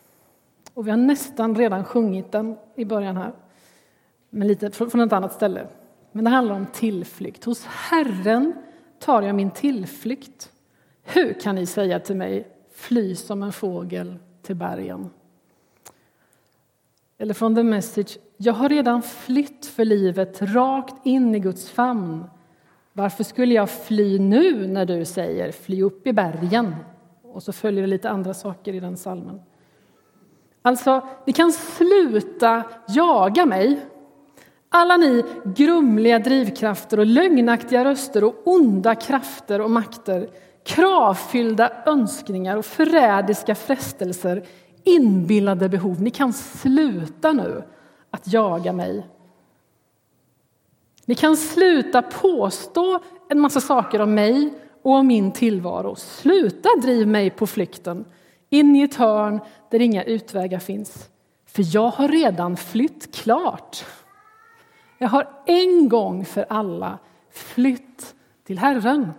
Och 0.74 0.88
vi 0.88 0.92
har 0.92 0.98
nästan 0.98 1.56
redan 1.56 1.84
sjungit 1.84 2.32
den 2.32 2.58
i 2.76 2.86
början 2.86 3.18
här, 3.18 3.34
men 4.30 4.48
lite 4.48 4.72
från 4.72 5.02
ett 5.02 5.14
annat 5.14 5.34
ställe. 5.34 5.68
Men 6.15 6.23
det 6.26 6.30
handlar 6.30 6.56
om 6.56 6.65
tillflykt. 6.65 7.45
Hos 7.45 7.65
Herren 7.65 8.54
tar 8.99 9.21
jag 9.21 9.36
min 9.36 9.52
tillflykt. 9.52 10.52
Hur 11.04 11.34
kan 11.34 11.56
ni 11.56 11.65
säga 11.65 11.99
till 11.99 12.15
mig, 12.15 12.47
fly 12.73 13.15
som 13.15 13.43
en 13.43 13.54
fågel 13.54 14.17
till 14.41 14.56
bergen? 14.56 15.10
Eller 17.17 17.34
från 17.34 17.56
The 17.56 17.63
Message, 17.63 18.17
jag 18.38 18.54
har 18.54 18.69
redan 18.69 19.02
flytt 19.02 19.65
för 19.65 19.86
livet 19.86 20.41
rakt 20.41 21.06
in 21.06 21.36
i 21.36 21.39
Guds 21.39 21.69
famn. 21.69 22.26
Varför 22.93 23.23
skulle 23.23 23.54
jag 23.54 23.69
fly 23.69 24.19
nu 24.19 24.67
när 24.67 24.86
du 24.86 25.06
säger 25.06 25.52
fly 25.52 25.84
upp 25.84 26.08
i 26.08 26.13
bergen? 26.13 26.76
Och 27.21 27.43
så 27.43 27.54
följer 27.54 27.82
det 27.82 27.88
lite 27.88 28.10
andra 28.10 28.34
saker 28.34 28.73
i 28.73 28.80
den 28.80 28.97
salmen. 28.97 29.41
Alltså, 30.62 31.08
ni 31.26 31.34
kan 31.34 31.52
sluta 31.52 32.63
jaga 32.88 33.45
mig. 33.45 33.86
Alla 34.76 34.98
ni 34.98 35.24
grumliga 35.46 36.20
drivkrafter 36.20 37.00
och 37.00 37.06
lögnaktiga 37.06 37.86
röster 37.86 38.24
och 38.24 38.42
onda 38.46 38.96
krafter 38.96 39.62
och 39.62 39.72
makter, 39.72 40.30
kravfyllda 40.66 41.72
önskningar 41.86 42.58
och 42.58 42.66
förrädiska 42.66 43.56
frestelser, 43.56 44.44
inbillade 44.84 45.70
behov. 45.70 46.02
Ni 46.02 46.10
kan 46.10 46.34
sluta 46.34 47.32
nu 47.32 47.64
att 48.12 48.34
jaga 48.34 48.74
mig. 48.74 49.08
Ni 51.06 51.16
kan 51.16 51.38
sluta 51.38 52.02
påstå 52.02 53.00
en 53.30 53.40
massa 53.40 53.62
saker 53.62 54.02
om 54.02 54.14
mig 54.14 54.54
och 54.82 54.92
om 54.92 55.08
min 55.08 55.32
tillvaro. 55.32 55.96
Sluta 55.96 56.70
driv 56.82 57.08
mig 57.08 57.30
på 57.30 57.48
flykten 57.48 58.06
in 58.50 58.76
i 58.76 58.82
ett 58.82 58.96
hörn 58.96 59.40
där 59.72 59.82
inga 59.82 60.04
utvägar 60.04 60.60
finns. 60.60 61.10
För 61.46 61.76
jag 61.76 61.90
har 61.90 62.08
redan 62.08 62.58
flytt 62.58 63.16
klart. 63.16 63.86
Jag 65.04 65.10
har 65.10 65.30
en 65.46 65.89
gång 65.89 66.26
för 66.26 66.46
alla 66.50 67.00
flytt 67.32 68.16
till 68.44 68.60
Herren. 68.60 69.12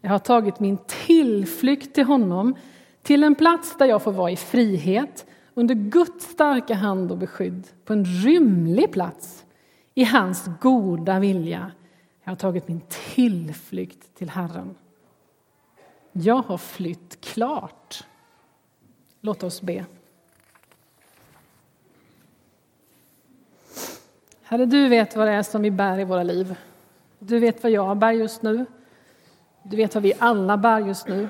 Jag 0.00 0.10
har 0.10 0.18
tagit 0.18 0.60
min 0.60 0.78
tillflykt 1.06 1.94
till 1.94 2.04
honom, 2.04 2.54
till 3.02 3.24
en 3.24 3.34
plats 3.34 3.76
där 3.78 3.86
jag 3.86 4.02
får 4.02 4.12
vara 4.12 4.30
i 4.30 4.36
frihet 4.36 5.26
under 5.54 5.74
Guds 5.74 6.24
starka 6.24 6.74
hand 6.74 7.12
och 7.12 7.18
beskydd, 7.18 7.66
på 7.84 7.92
en 7.92 8.04
rymlig 8.04 8.92
plats 8.92 9.44
i 9.94 10.04
hans 10.04 10.50
goda 10.60 11.18
vilja. 11.18 11.70
Jag 12.24 12.30
har 12.30 12.36
tagit 12.36 12.68
min 12.68 12.82
tillflykt 12.88 14.14
till 14.14 14.30
Herren. 14.30 14.74
Jag 16.12 16.42
har 16.42 16.58
flytt 16.58 17.20
klart. 17.20 18.04
Låt 19.20 19.42
oss 19.42 19.62
be. 19.62 19.84
Herre, 24.50 24.66
du 24.66 24.88
vet 24.88 25.16
vad 25.16 25.26
det 25.26 25.32
är 25.32 25.42
som 25.42 25.62
vi 25.62 25.70
bär 25.70 25.98
i 25.98 26.04
våra 26.04 26.22
liv. 26.22 26.56
Du 27.18 27.38
vet 27.38 27.62
vad 27.62 27.72
jag 27.72 27.96
bär 27.96 28.12
just 28.12 28.42
nu. 28.42 28.66
Du 29.62 29.76
vet 29.76 29.94
vad 29.94 30.02
vi 30.02 30.12
alla 30.18 30.56
bär 30.56 30.80
just 30.80 31.08
nu. 31.08 31.28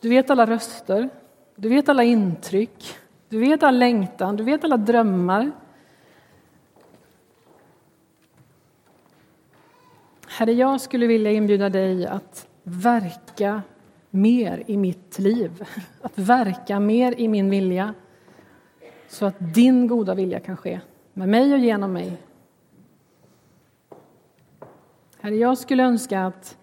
Du 0.00 0.08
vet 0.08 0.30
alla 0.30 0.46
röster, 0.46 1.08
du 1.54 1.68
vet 1.68 1.88
alla 1.88 2.04
intryck, 2.04 2.96
du 3.28 3.38
vet 3.38 3.62
all 3.62 3.78
längtan, 3.78 4.36
du 4.36 4.44
vet 4.44 4.64
alla 4.64 4.76
drömmar. 4.76 5.52
Herre, 10.26 10.52
jag 10.52 10.80
skulle 10.80 11.06
vilja 11.06 11.30
inbjuda 11.30 11.68
dig 11.68 12.06
att 12.06 12.48
verka 12.62 13.62
mer 14.10 14.62
i 14.66 14.76
mitt 14.76 15.18
liv, 15.18 15.64
att 16.02 16.18
verka 16.18 16.80
mer 16.80 17.20
i 17.20 17.28
min 17.28 17.50
vilja 17.50 17.94
så 19.08 19.26
att 19.26 19.36
din 19.38 19.86
goda 19.86 20.14
vilja 20.14 20.40
kan 20.40 20.56
ske 20.56 20.80
med 21.16 21.28
mig 21.28 21.52
och 21.52 21.58
genom 21.58 21.92
mig. 21.92 22.16
Herre, 25.20 25.36
jag 25.36 25.58
skulle 25.58 25.82
önska 25.82 26.26
att 26.26 26.58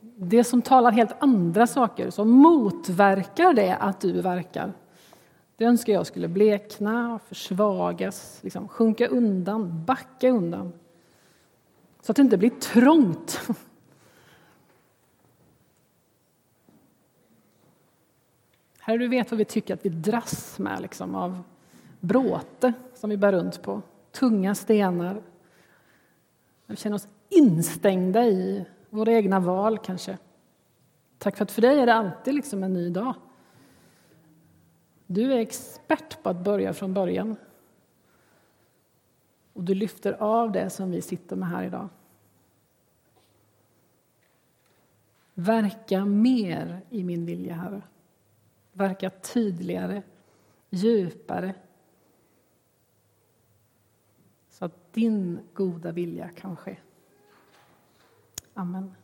det 0.00 0.44
som 0.44 0.62
talar 0.62 0.90
helt 0.92 1.22
andra 1.22 1.66
saker, 1.66 2.10
som 2.10 2.30
motverkar 2.30 3.54
det 3.54 3.76
att 3.76 4.00
du 4.00 4.20
verkar, 4.20 4.72
det 5.56 5.64
önskar 5.64 5.92
jag 5.92 6.06
skulle 6.06 6.28
blekna, 6.28 7.20
försvagas, 7.28 8.40
liksom 8.42 8.68
sjunka 8.68 9.06
undan, 9.06 9.84
backa 9.84 10.30
undan. 10.30 10.72
Så 12.00 12.12
att 12.12 12.16
det 12.16 12.22
inte 12.22 12.38
blir 12.38 12.50
trångt 12.50 13.40
Herre, 18.80 18.98
du 18.98 19.08
vet 19.08 19.30
vad 19.30 19.38
vi 19.38 19.44
tycker 19.44 19.74
att 19.74 19.84
vi 19.84 19.88
dras 19.88 20.58
med 20.58 20.82
liksom, 20.82 21.14
av 21.14 21.42
bråte 22.00 22.72
som 22.94 23.10
vi 23.10 23.16
bär 23.16 23.32
runt 23.32 23.62
på, 23.62 23.82
tunga 24.10 24.54
stenar. 24.54 25.22
Vi 26.66 26.76
känner 26.76 26.96
oss 26.96 27.08
instängda 27.28 28.24
i 28.24 28.66
våra 28.90 29.12
egna 29.12 29.40
val, 29.40 29.78
kanske. 29.78 30.18
Tack 31.18 31.36
för 31.36 31.44
att 31.44 31.50
för 31.50 31.62
dig 31.62 31.80
är 31.80 31.86
det 31.86 31.94
alltid 31.94 32.34
liksom 32.34 32.62
en 32.62 32.72
ny 32.72 32.90
dag. 32.90 33.14
Du 35.06 35.32
är 35.32 35.38
expert 35.38 36.22
på 36.22 36.28
att 36.28 36.44
börja 36.44 36.72
från 36.72 36.94
början. 36.94 37.36
Och 39.52 39.62
du 39.62 39.74
lyfter 39.74 40.12
av 40.12 40.52
det 40.52 40.70
som 40.70 40.90
vi 40.90 41.02
sitter 41.02 41.36
med 41.36 41.48
här 41.48 41.64
idag. 41.64 41.88
Verka 45.34 46.04
mer 46.04 46.80
i 46.90 47.04
min 47.04 47.26
vilja, 47.26 47.54
Herre 47.54 47.82
verka 48.72 49.10
tydligare, 49.10 50.02
djupare 50.70 51.54
så 54.48 54.64
att 54.64 54.79
din 54.94 55.40
goda 55.54 55.90
vilja 55.92 56.28
kan 56.28 56.56
ske. 56.56 56.76
Amen. 58.54 58.99